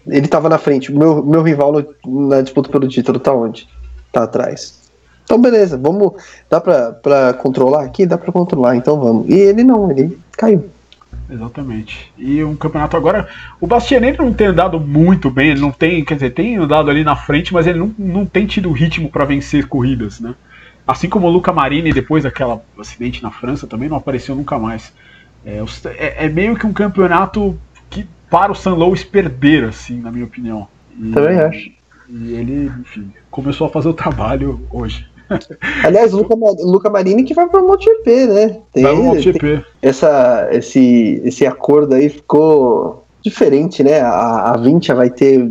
Ele 0.07 0.27
tava 0.27 0.49
na 0.49 0.59
frente, 0.59 0.91
meu, 0.91 1.25
meu 1.25 1.41
rival 1.41 1.73
no, 1.73 2.27
na 2.29 2.41
disputa 2.41 2.69
pelo 2.69 2.87
título 2.87 3.19
tá 3.19 3.33
onde? 3.33 3.67
Tá 4.11 4.23
atrás. 4.23 4.88
Então, 5.29 5.39
beleza, 5.39 5.77
vamos. 5.77 6.13
Dá 6.49 6.59
pra, 6.59 6.91
pra 6.91 7.33
controlar 7.33 7.83
aqui? 7.83 8.03
Dá 8.03 8.17
pra 8.17 8.31
controlar, 8.31 8.75
então 8.75 8.99
vamos. 8.99 9.29
E 9.29 9.33
ele 9.33 9.63
não, 9.63 9.91
ele 9.91 10.17
caiu. 10.35 10.67
Exatamente. 11.29 12.11
E 12.17 12.43
um 12.43 12.55
campeonato 12.55 12.97
agora. 12.97 13.27
O 13.61 13.67
Bastianini 13.67 14.17
não 14.17 14.33
tem 14.33 14.47
andado 14.47 14.79
muito 14.79 15.29
bem, 15.29 15.51
ele 15.51 15.59
não 15.59 15.69
tem. 15.69 16.03
Quer 16.03 16.15
dizer, 16.15 16.31
tem 16.31 16.57
andado 16.57 16.89
ali 16.89 17.03
na 17.03 17.15
frente, 17.15 17.53
mas 17.53 17.67
ele 17.67 17.77
não, 17.77 17.93
não 17.95 18.25
tem 18.25 18.47
tido 18.47 18.71
ritmo 18.71 19.07
para 19.07 19.23
vencer 19.23 19.67
corridas, 19.67 20.19
né? 20.19 20.33
Assim 20.87 21.07
como 21.07 21.27
o 21.27 21.29
Luca 21.29 21.53
Marini, 21.53 21.93
depois 21.93 22.23
daquela 22.23 22.59
acidente 22.79 23.21
na 23.21 23.29
França, 23.29 23.67
também 23.67 23.87
não 23.87 23.97
apareceu 23.97 24.33
nunca 24.33 24.57
mais. 24.57 24.91
É, 25.45 25.63
é, 25.89 26.25
é 26.25 26.27
meio 26.29 26.55
que 26.55 26.65
um 26.65 26.73
campeonato 26.73 27.55
que 27.87 28.03
para 28.31 28.51
o 28.51 28.55
San 28.55 28.73
Louis 28.73 29.03
perder, 29.03 29.65
assim, 29.65 30.01
na 30.01 30.11
minha 30.11 30.25
opinião. 30.25 30.67
E, 30.99 31.11
também 31.11 31.39
acho. 31.39 31.71
E 32.09 32.33
ele, 32.33 32.71
enfim, 32.81 33.13
começou 33.29 33.67
a 33.67 33.69
fazer 33.69 33.89
o 33.89 33.93
trabalho 33.93 34.65
hoje. 34.71 35.07
Aliás, 35.83 36.11
Luca, 36.11 36.35
Luca 36.35 36.89
Marini 36.89 37.23
que 37.23 37.33
vai 37.33 37.47
para 37.47 37.61
o 37.61 37.67
MotoGP, 37.67 38.25
né? 38.27 38.57
Tem, 38.73 38.83
vai 38.83 38.93
pro 38.93 39.03
MotoGP. 39.03 39.63
Essa, 39.81 40.47
esse, 40.51 41.21
esse 41.23 41.45
acordo 41.45 41.95
aí 41.95 42.09
ficou 42.09 43.05
diferente, 43.21 43.83
né? 43.83 44.01
A, 44.01 44.51
a 44.51 44.57
20 44.57 44.93
vai 44.93 45.09
ter 45.09 45.49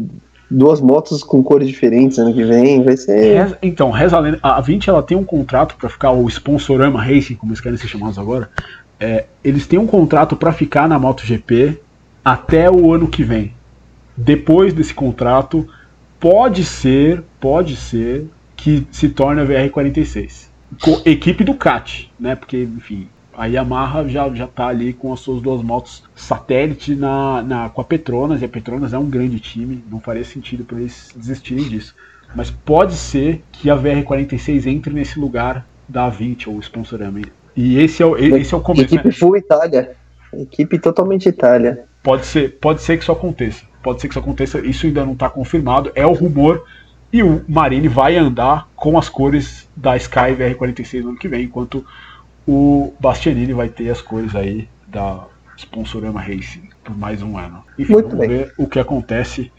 duas 0.50 0.80
motos 0.80 1.22
com 1.22 1.42
cores 1.42 1.68
diferentes 1.68 2.18
ano 2.18 2.32
que 2.32 2.44
vem, 2.44 2.82
vai 2.82 2.96
ser. 2.96 3.58
então, 3.62 3.90
reza 3.90 4.16
a 4.42 4.60
20 4.60 4.88
ela 4.88 5.02
tem 5.02 5.16
um 5.16 5.24
contrato 5.24 5.76
para 5.76 5.88
ficar 5.88 6.12
o 6.12 6.26
Sponsorama 6.28 7.02
Racing, 7.02 7.34
como 7.34 7.52
eles 7.52 7.60
querem 7.60 7.76
ser 7.76 7.88
chamados 7.88 8.18
agora. 8.18 8.48
É, 8.98 9.26
eles 9.44 9.66
têm 9.66 9.78
um 9.78 9.86
contrato 9.86 10.34
para 10.34 10.52
ficar 10.52 10.88
na 10.88 10.98
MotoGP 10.98 11.78
até 12.24 12.70
o 12.70 12.92
ano 12.92 13.06
que 13.08 13.22
vem. 13.22 13.52
Depois 14.16 14.72
desse 14.72 14.92
contrato, 14.92 15.68
pode 16.18 16.64
ser, 16.64 17.22
pode 17.38 17.76
ser 17.76 18.26
que 18.58 18.86
se 18.90 19.08
torne 19.08 19.40
a 19.40 19.46
VR46. 19.46 20.48
Com 20.82 21.00
equipe 21.06 21.44
Ducati, 21.44 22.12
né? 22.20 22.34
Porque, 22.34 22.62
enfim, 22.62 23.08
a 23.34 23.46
Yamaha 23.46 24.06
já, 24.08 24.28
já 24.34 24.46
tá 24.46 24.66
ali 24.66 24.92
com 24.92 25.12
as 25.12 25.20
suas 25.20 25.40
duas 25.40 25.62
motos 25.62 26.02
satélite 26.14 26.94
na, 26.94 27.40
na, 27.42 27.68
com 27.70 27.80
a 27.80 27.84
Petronas, 27.84 28.42
e 28.42 28.44
a 28.44 28.48
Petronas 28.48 28.92
é 28.92 28.98
um 28.98 29.08
grande 29.08 29.38
time, 29.38 29.82
não 29.88 30.00
faria 30.00 30.24
sentido 30.24 30.64
para 30.64 30.78
eles 30.78 31.10
desistirem 31.16 31.68
disso. 31.68 31.94
Mas 32.34 32.50
pode 32.50 32.94
ser 32.94 33.42
que 33.52 33.70
a 33.70 33.76
VR46 33.76 34.66
entre 34.66 34.92
nesse 34.92 35.18
lugar 35.18 35.64
da 35.88 36.08
20 36.10 36.50
ou 36.50 36.58
Sponsorama. 36.60 37.22
E 37.56 37.78
esse 37.78 38.02
é 38.02 38.06
o, 38.06 38.16
esse 38.18 38.52
é 38.52 38.56
o 38.56 38.60
começo. 38.60 38.84
Equipe 38.84 39.06
né? 39.06 39.12
full 39.12 39.36
Itália. 39.36 39.96
Equipe 40.34 40.78
totalmente 40.78 41.28
Itália. 41.28 41.84
Pode 42.02 42.26
ser, 42.26 42.58
pode 42.60 42.82
ser 42.82 42.96
que 42.96 43.04
isso 43.04 43.12
aconteça. 43.12 43.64
Pode 43.82 44.00
ser 44.00 44.08
que 44.08 44.12
isso 44.12 44.18
aconteça. 44.18 44.58
Isso 44.58 44.84
ainda 44.84 45.06
não 45.06 45.14
está 45.14 45.30
confirmado. 45.30 45.90
É 45.94 46.04
o 46.04 46.12
rumor 46.12 46.64
e 47.12 47.22
o 47.22 47.44
Marini 47.48 47.88
vai 47.88 48.16
andar 48.16 48.68
com 48.76 48.98
as 48.98 49.08
cores 49.08 49.68
da 49.76 49.96
Sky 49.96 50.34
VR46 50.36 51.02
no 51.02 51.08
ano 51.10 51.18
que 51.18 51.28
vem, 51.28 51.44
enquanto 51.44 51.84
o 52.46 52.94
Bastianini 53.00 53.52
vai 53.52 53.68
ter 53.68 53.90
as 53.90 54.00
cores 54.00 54.34
aí 54.34 54.68
da 54.86 55.24
Sponsorama 55.56 56.20
Racing 56.20 56.68
por 56.84 56.96
mais 56.96 57.22
um 57.22 57.36
ano. 57.36 57.62
Enfim, 57.78 57.92
Muito 57.92 58.10
vamos 58.10 58.26
bem. 58.26 58.38
ver 58.38 58.54
o 58.56 58.66
que 58.66 58.78
acontece. 58.78 59.52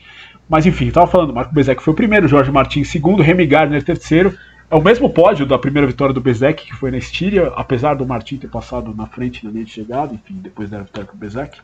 Mas 0.47 0.65
enfim, 0.65 0.87
estava 0.87 1.05
falando, 1.05 1.33
Marco 1.33 1.53
Bezek 1.53 1.83
foi 1.83 1.93
o 1.93 1.95
primeiro, 1.95 2.27
Jorge 2.27 2.51
Martins 2.51 2.89
segundo, 2.89 3.21
Remy 3.21 3.45
Gardner 3.45 3.83
terceiro. 3.83 4.35
É 4.71 4.75
o 4.75 4.81
mesmo 4.81 5.09
pódio 5.09 5.45
da 5.45 5.57
primeira 5.57 5.87
vitória 5.87 6.13
do 6.13 6.21
Bezek, 6.21 6.65
que 6.65 6.75
foi 6.75 6.91
na 6.91 6.97
Estíria, 6.97 7.47
apesar 7.55 7.95
do 7.95 8.05
Martin 8.05 8.37
ter 8.37 8.49
passado 8.49 8.93
na 8.95 9.07
frente 9.07 9.43
na 9.43 9.51
linha 9.51 9.65
de 9.65 9.71
chegada, 9.71 10.13
enfim, 10.13 10.35
depois 10.35 10.69
da 10.69 10.81
vitória 10.81 11.07
com 11.07 11.15
o 11.15 11.19
Bezek. 11.19 11.59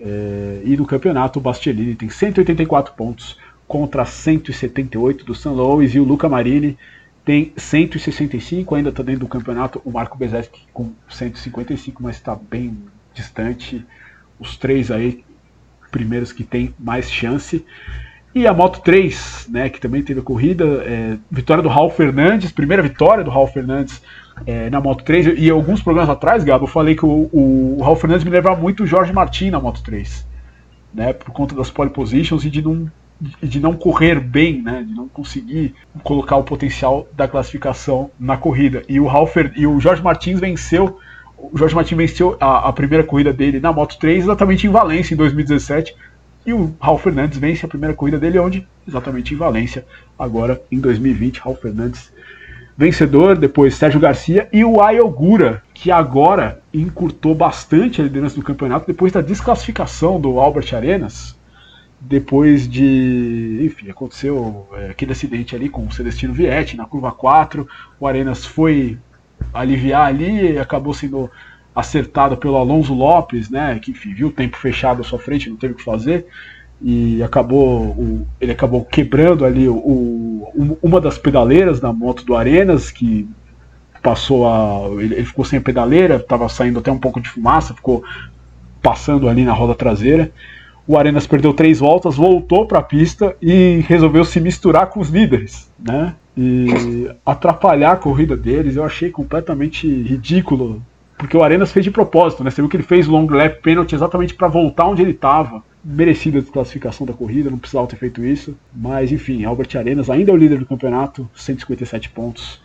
É, 0.00 0.62
e 0.64 0.76
no 0.76 0.86
campeonato, 0.86 1.38
o 1.38 1.42
Bastianini 1.42 1.94
tem 1.94 2.08
184 2.08 2.94
pontos, 2.94 3.38
contra 3.66 4.04
178 4.04 5.24
do 5.24 5.34
San 5.34 5.52
Luis 5.52 5.94
e 5.94 6.00
o 6.00 6.04
Luca 6.04 6.28
Marini 6.28 6.76
tem 7.24 7.52
165, 7.56 8.74
ainda 8.74 8.90
está 8.90 9.02
dentro 9.02 9.20
do 9.20 9.28
campeonato. 9.28 9.80
O 9.84 9.90
Marco 9.90 10.18
Bezeschi 10.18 10.50
com 10.72 10.92
155, 11.08 12.02
mas 12.02 12.16
está 12.16 12.36
bem 12.36 12.76
distante. 13.14 13.84
Os 14.38 14.56
três 14.56 14.90
aí, 14.90 15.24
primeiros 15.90 16.32
que 16.32 16.44
tem 16.44 16.74
mais 16.78 17.10
chance. 17.10 17.64
E 18.34 18.46
a 18.46 18.52
Moto 18.52 18.80
3, 18.80 19.46
né, 19.48 19.68
que 19.70 19.80
também 19.80 20.02
teve 20.02 20.20
a 20.20 20.22
corrida, 20.22 20.64
é, 20.84 21.16
vitória 21.30 21.62
do 21.62 21.68
Raul 21.68 21.88
Fernandes, 21.88 22.50
primeira 22.50 22.82
vitória 22.82 23.22
do 23.22 23.30
Raul 23.30 23.46
Fernandes 23.46 24.02
é, 24.44 24.68
na 24.68 24.80
Moto 24.80 25.04
3. 25.04 25.38
E 25.38 25.48
alguns 25.48 25.80
programas 25.80 26.10
atrás, 26.10 26.42
Gabo, 26.44 26.64
eu 26.64 26.68
falei 26.68 26.96
que 26.96 27.06
o, 27.06 27.30
o, 27.32 27.76
o 27.78 27.82
Raul 27.82 27.96
Fernandes 27.96 28.24
me 28.24 28.30
lembrava 28.30 28.60
muito 28.60 28.82
o 28.82 28.86
Jorge 28.86 29.12
Martin 29.12 29.50
na 29.50 29.60
Moto 29.60 29.82
3. 29.82 30.26
Né, 30.92 31.12
por 31.12 31.32
conta 31.32 31.54
das 31.54 31.70
pole 31.70 31.90
positions 31.90 32.44
e 32.44 32.50
de 32.50 32.60
não 32.60 32.90
de 33.20 33.60
não 33.60 33.74
correr 33.74 34.20
bem, 34.20 34.60
né, 34.60 34.84
de 34.86 34.92
não 34.92 35.08
conseguir 35.08 35.74
colocar 36.02 36.36
o 36.36 36.44
potencial 36.44 37.08
da 37.12 37.28
classificação 37.28 38.10
na 38.18 38.36
corrida. 38.36 38.82
E 38.88 38.98
o 38.98 39.08
Halfer, 39.08 39.52
e 39.56 39.66
o 39.66 39.80
Jorge 39.80 40.02
Martins 40.02 40.40
venceu, 40.40 40.98
o 41.38 41.56
Jorge 41.56 41.74
Martins 41.74 41.96
venceu 41.96 42.36
a, 42.40 42.68
a, 42.68 42.72
primeira 42.72 43.04
corrida 43.04 43.32
dele 43.32 43.60
na 43.60 43.72
Moto 43.72 43.98
3 43.98 44.24
exatamente 44.24 44.66
em 44.66 44.70
Valência 44.70 45.14
em 45.14 45.16
2017. 45.16 45.94
E 46.46 46.52
o 46.52 46.74
Raul 46.78 46.98
Fernandes 46.98 47.38
vence 47.38 47.64
a 47.64 47.68
primeira 47.68 47.94
corrida 47.94 48.18
dele 48.18 48.38
onde? 48.38 48.66
Exatamente 48.86 49.32
em 49.32 49.36
Valência, 49.36 49.86
agora 50.18 50.60
em 50.70 50.78
2020. 50.78 51.38
Raul 51.38 51.56
Fernandes 51.56 52.12
vencedor, 52.76 53.36
depois 53.36 53.76
Sérgio 53.76 54.00
Garcia 54.00 54.48
e 54.52 54.64
o 54.64 54.82
Ayogura, 54.82 55.62
que 55.72 55.90
agora 55.90 56.60
encurtou 56.72 57.34
bastante 57.34 58.00
a 58.00 58.04
liderança 58.04 58.34
do 58.34 58.42
campeonato 58.42 58.86
depois 58.86 59.12
da 59.12 59.20
desclassificação 59.20 60.20
do 60.20 60.38
Albert 60.40 60.74
Arenas 60.74 61.36
depois 62.04 62.68
de. 62.68 63.60
Enfim, 63.62 63.90
aconteceu 63.90 64.68
é, 64.74 64.90
aquele 64.90 65.12
acidente 65.12 65.56
ali 65.56 65.68
com 65.68 65.86
o 65.86 65.92
Celestino 65.92 66.34
Vietti 66.34 66.76
na 66.76 66.84
curva 66.84 67.10
4. 67.10 67.66
O 67.98 68.06
Arenas 68.06 68.44
foi 68.44 68.98
aliviar 69.52 70.06
ali 70.06 70.52
e 70.52 70.58
acabou 70.58 70.92
sendo 70.92 71.30
acertado 71.74 72.36
pelo 72.36 72.56
Alonso 72.56 72.94
Lopes, 72.94 73.48
né? 73.48 73.78
Que 73.80 73.90
enfim, 73.90 74.12
viu 74.12 74.28
o 74.28 74.32
tempo 74.32 74.56
fechado 74.56 75.00
à 75.00 75.04
sua 75.04 75.18
frente, 75.18 75.48
não 75.48 75.56
teve 75.56 75.72
o 75.72 75.76
que 75.76 75.82
fazer. 75.82 76.26
E 76.82 77.22
acabou. 77.22 77.82
O, 77.82 78.26
ele 78.40 78.52
acabou 78.52 78.84
quebrando 78.84 79.44
ali 79.44 79.68
o, 79.68 79.74
o, 79.74 80.78
uma 80.82 81.00
das 81.00 81.16
pedaleiras 81.16 81.80
da 81.80 81.92
moto 81.92 82.24
do 82.24 82.36
Arenas, 82.36 82.90
que 82.90 83.26
passou 84.02 84.46
a. 84.46 84.88
Ele, 85.02 85.14
ele 85.14 85.24
ficou 85.24 85.44
sem 85.44 85.58
a 85.58 85.62
pedaleira, 85.62 86.16
estava 86.16 86.48
saindo 86.50 86.78
até 86.78 86.92
um 86.92 86.98
pouco 86.98 87.20
de 87.20 87.30
fumaça, 87.30 87.74
ficou 87.74 88.04
passando 88.82 89.26
ali 89.26 89.44
na 89.44 89.54
roda 89.54 89.74
traseira 89.74 90.30
o 90.86 90.98
Arenas 90.98 91.26
perdeu 91.26 91.54
três 91.54 91.78
voltas, 91.78 92.16
voltou 92.16 92.66
para 92.66 92.78
a 92.78 92.82
pista 92.82 93.36
e 93.40 93.84
resolveu 93.88 94.24
se 94.24 94.40
misturar 94.40 94.88
com 94.88 95.00
os 95.00 95.08
líderes, 95.08 95.70
né? 95.78 96.14
E 96.36 97.10
atrapalhar 97.24 97.92
a 97.92 97.96
corrida 97.96 98.36
deles, 98.36 98.76
eu 98.76 98.84
achei 98.84 99.10
completamente 99.10 99.86
ridículo, 99.86 100.82
porque 101.16 101.36
o 101.36 101.42
Arenas 101.42 101.72
fez 101.72 101.84
de 101.84 101.90
propósito, 101.90 102.44
né? 102.44 102.50
Você 102.50 102.60
viu 102.60 102.68
que 102.68 102.76
ele 102.76 102.82
fez 102.82 103.06
long 103.06 103.26
lap 103.26 103.62
penalty 103.62 103.94
exatamente 103.94 104.34
para 104.34 104.48
voltar 104.48 104.86
onde 104.86 105.00
ele 105.00 105.12
estava. 105.12 105.62
Merecida 105.82 106.38
a 106.38 106.40
desclassificação 106.40 107.06
da 107.06 107.12
corrida, 107.12 107.50
não 107.50 107.58
precisava 107.58 107.86
ter 107.86 107.96
feito 107.96 108.24
isso. 108.24 108.56
Mas 108.74 109.12
enfim, 109.12 109.44
Albert 109.44 109.76
Arenas 109.76 110.10
ainda 110.10 110.32
é 110.32 110.34
o 110.34 110.36
líder 110.36 110.58
do 110.58 110.66
campeonato, 110.66 111.28
157 111.34 112.10
pontos. 112.10 112.60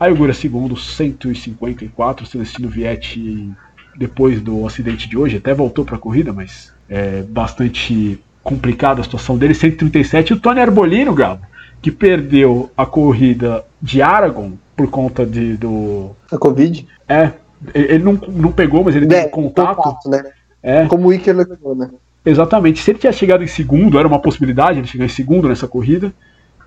Ayogura 0.00 0.34
segundo, 0.34 0.76
154. 0.76 2.26
Celestino 2.26 2.68
Vietti, 2.68 3.50
depois 3.96 4.40
do 4.40 4.66
acidente 4.66 5.08
de 5.08 5.16
hoje, 5.16 5.36
até 5.36 5.54
voltou 5.54 5.84
para 5.84 5.96
a 5.96 5.98
corrida, 5.98 6.32
mas 6.32 6.72
é, 6.92 7.22
bastante 7.22 8.22
complicada 8.44 9.00
a 9.00 9.04
situação 9.04 9.38
dele, 9.38 9.54
137. 9.54 10.30
E 10.30 10.34
o 10.34 10.40
Tony 10.40 10.60
Arbolino, 10.60 11.14
Gabo, 11.14 11.40
que 11.80 11.90
perdeu 11.90 12.70
a 12.76 12.84
corrida 12.84 13.64
de 13.80 14.02
Aragon 14.02 14.52
por 14.76 14.90
conta 14.90 15.24
de, 15.24 15.56
do. 15.56 16.10
A 16.30 16.36
Covid? 16.36 16.86
É. 17.08 17.32
Ele 17.74 18.04
não, 18.04 18.12
não 18.12 18.52
pegou, 18.52 18.84
mas 18.84 18.94
ele 18.94 19.06
é, 19.06 19.08
teve 19.08 19.28
contato. 19.28 19.76
contato 19.76 20.10
né? 20.10 20.22
É. 20.62 20.86
Como 20.86 21.08
o 21.08 21.12
Iker 21.14 21.34
levou, 21.34 21.74
né? 21.74 21.88
Exatamente. 22.26 22.82
Se 22.82 22.90
ele 22.90 22.98
tivesse 22.98 23.20
chegado 23.20 23.42
em 23.42 23.48
segundo, 23.48 23.98
era 23.98 24.06
uma 24.06 24.18
possibilidade 24.18 24.78
ele 24.78 24.86
chegar 24.86 25.06
em 25.06 25.08
segundo 25.08 25.48
nessa 25.48 25.66
corrida, 25.66 26.12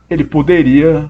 ele 0.10 0.24
poderia 0.24 1.08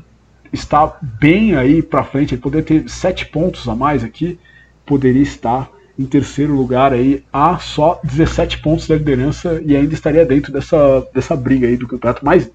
estar 0.51 0.97
bem 1.01 1.55
aí 1.55 1.81
para 1.81 2.03
frente, 2.03 2.33
ele 2.33 2.41
poderia 2.41 2.65
ter 2.65 2.89
sete 2.89 3.25
pontos 3.25 3.67
a 3.69 3.75
mais 3.75 4.03
aqui, 4.03 4.37
poderia 4.85 5.23
estar 5.23 5.69
em 5.97 6.05
terceiro 6.05 6.53
lugar 6.53 6.93
aí 6.93 7.23
a 7.31 7.57
só 7.57 7.99
17 8.03 8.59
pontos 8.59 8.87
da 8.87 8.95
liderança 8.95 9.61
e 9.65 9.75
ainda 9.75 9.93
estaria 9.93 10.25
dentro 10.25 10.51
dessa, 10.51 11.07
dessa 11.13 11.35
briga 11.35 11.67
aí 11.67 11.77
do 11.77 11.87
campeonato. 11.87 12.23
Mas 12.23 12.51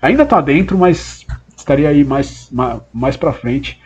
ainda 0.00 0.22
está 0.22 0.40
dentro, 0.40 0.76
mas 0.76 1.26
estaria 1.56 1.88
aí 1.88 2.04
mais, 2.04 2.50
mais, 2.92 3.16
para 3.16 3.32
frente. 3.32 3.80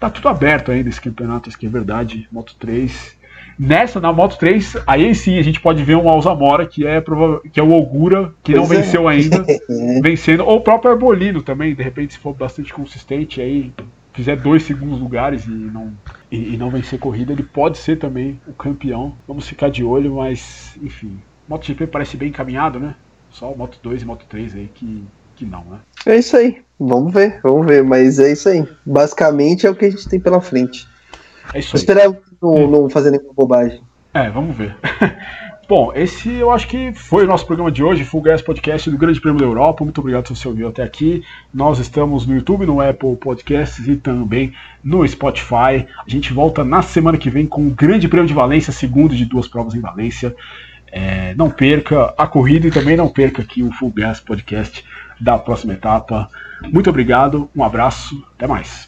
Tá 0.00 0.08
tudo 0.08 0.28
aberto 0.28 0.70
ainda 0.70 0.88
esse 0.88 1.00
campeonato, 1.00 1.48
isso 1.48 1.58
que 1.58 1.66
é 1.66 1.70
verdade. 1.70 2.26
Moto 2.32 2.56
3. 2.58 3.18
Nessa, 3.58 4.00
na 4.00 4.12
Moto 4.12 4.38
3, 4.38 4.76
aí 4.86 5.12
sim 5.14 5.36
a 5.36 5.42
gente 5.42 5.60
pode 5.60 5.82
ver 5.82 5.96
um 5.96 6.08
Alzamora, 6.08 6.64
que 6.64 6.86
é, 6.86 7.02
que 7.52 7.58
é 7.58 7.62
o 7.62 7.72
Ogura, 7.72 8.32
que 8.42 8.52
pois 8.52 8.68
não 8.68 8.74
é. 8.76 8.80
venceu 8.80 9.08
ainda, 9.08 9.44
vencendo, 10.00 10.44
ou 10.44 10.58
o 10.58 10.60
próprio 10.60 10.92
Arbolino 10.92 11.42
também, 11.42 11.74
de 11.74 11.82
repente, 11.82 12.12
se 12.12 12.20
for 12.20 12.32
bastante 12.32 12.72
consistente, 12.72 13.40
aí 13.40 13.72
fizer 14.18 14.34
dois 14.34 14.64
segundos 14.64 14.98
lugares 14.98 15.46
e 15.46 15.50
não, 15.50 15.92
e, 16.28 16.54
e, 16.54 16.56
não 16.56 16.70
vencer 16.70 16.98
corrida, 16.98 17.32
ele 17.32 17.44
pode 17.44 17.78
ser 17.78 18.00
também 18.00 18.40
o 18.48 18.52
campeão. 18.52 19.14
Vamos 19.28 19.46
ficar 19.46 19.70
de 19.70 19.84
olho, 19.84 20.16
mas 20.16 20.76
enfim. 20.82 21.20
MotoGP 21.48 21.86
parece 21.86 22.16
bem 22.16 22.30
encaminhado, 22.30 22.80
né? 22.80 22.96
Só 23.30 23.52
o 23.52 23.56
Moto 23.56 23.78
2 23.80 24.02
e 24.02 24.04
Moto 24.04 24.26
3 24.28 24.56
aí 24.56 24.70
que, 24.74 25.04
que 25.36 25.46
não, 25.46 25.62
né? 25.66 25.78
É 26.04 26.16
isso 26.16 26.36
aí. 26.36 26.62
Vamos 26.80 27.12
ver, 27.12 27.38
vamos 27.44 27.64
ver. 27.64 27.84
Mas 27.84 28.18
é 28.18 28.32
isso 28.32 28.48
aí. 28.48 28.66
Basicamente 28.84 29.68
é 29.68 29.70
o 29.70 29.76
que 29.76 29.84
a 29.84 29.90
gente 29.90 30.08
tem 30.08 30.18
pela 30.18 30.40
frente. 30.40 30.88
É 31.54 31.60
isso 31.60 31.76
aí. 31.76 31.80
Esperar 31.80 32.12
não, 32.42 32.66
não 32.66 32.90
fazer 32.90 33.12
nenhuma 33.12 33.32
bobagem. 33.32 33.80
É, 34.12 34.28
vamos 34.30 34.56
ver. 34.56 34.76
Bom, 35.68 35.92
esse 35.94 36.32
eu 36.32 36.50
acho 36.50 36.66
que 36.66 36.94
foi 36.94 37.24
o 37.24 37.26
nosso 37.26 37.44
programa 37.44 37.70
de 37.70 37.82
hoje, 37.84 38.02
Full 38.02 38.22
Gas 38.22 38.40
Podcast 38.40 38.88
do 38.88 38.96
Grande 38.96 39.20
Prêmio 39.20 39.38
da 39.38 39.44
Europa. 39.44 39.84
Muito 39.84 40.00
obrigado 40.00 40.26
se 40.26 40.34
você 40.34 40.48
ouviu 40.48 40.66
até 40.66 40.82
aqui. 40.82 41.22
Nós 41.52 41.78
estamos 41.78 42.26
no 42.26 42.34
YouTube, 42.34 42.64
no 42.64 42.80
Apple 42.80 43.14
Podcasts 43.16 43.86
e 43.86 43.94
também 43.94 44.54
no 44.82 45.06
Spotify. 45.06 45.84
A 45.84 46.08
gente 46.08 46.32
volta 46.32 46.64
na 46.64 46.80
semana 46.80 47.18
que 47.18 47.28
vem 47.28 47.46
com 47.46 47.66
o 47.66 47.70
Grande 47.70 48.08
Prêmio 48.08 48.26
de 48.26 48.32
Valência, 48.32 48.72
segundo 48.72 49.14
de 49.14 49.26
duas 49.26 49.46
provas 49.46 49.74
em 49.74 49.80
Valência. 49.80 50.34
É, 50.90 51.34
não 51.34 51.50
perca 51.50 52.14
a 52.16 52.26
corrida 52.26 52.66
e 52.66 52.70
também 52.70 52.96
não 52.96 53.10
perca 53.10 53.42
aqui 53.42 53.62
o 53.62 53.70
Full 53.70 53.92
Gas 53.92 54.20
Podcast 54.20 54.82
da 55.20 55.38
próxima 55.38 55.74
etapa. 55.74 56.30
Muito 56.72 56.88
obrigado, 56.88 57.50
um 57.54 57.62
abraço, 57.62 58.24
até 58.34 58.46
mais. 58.46 58.87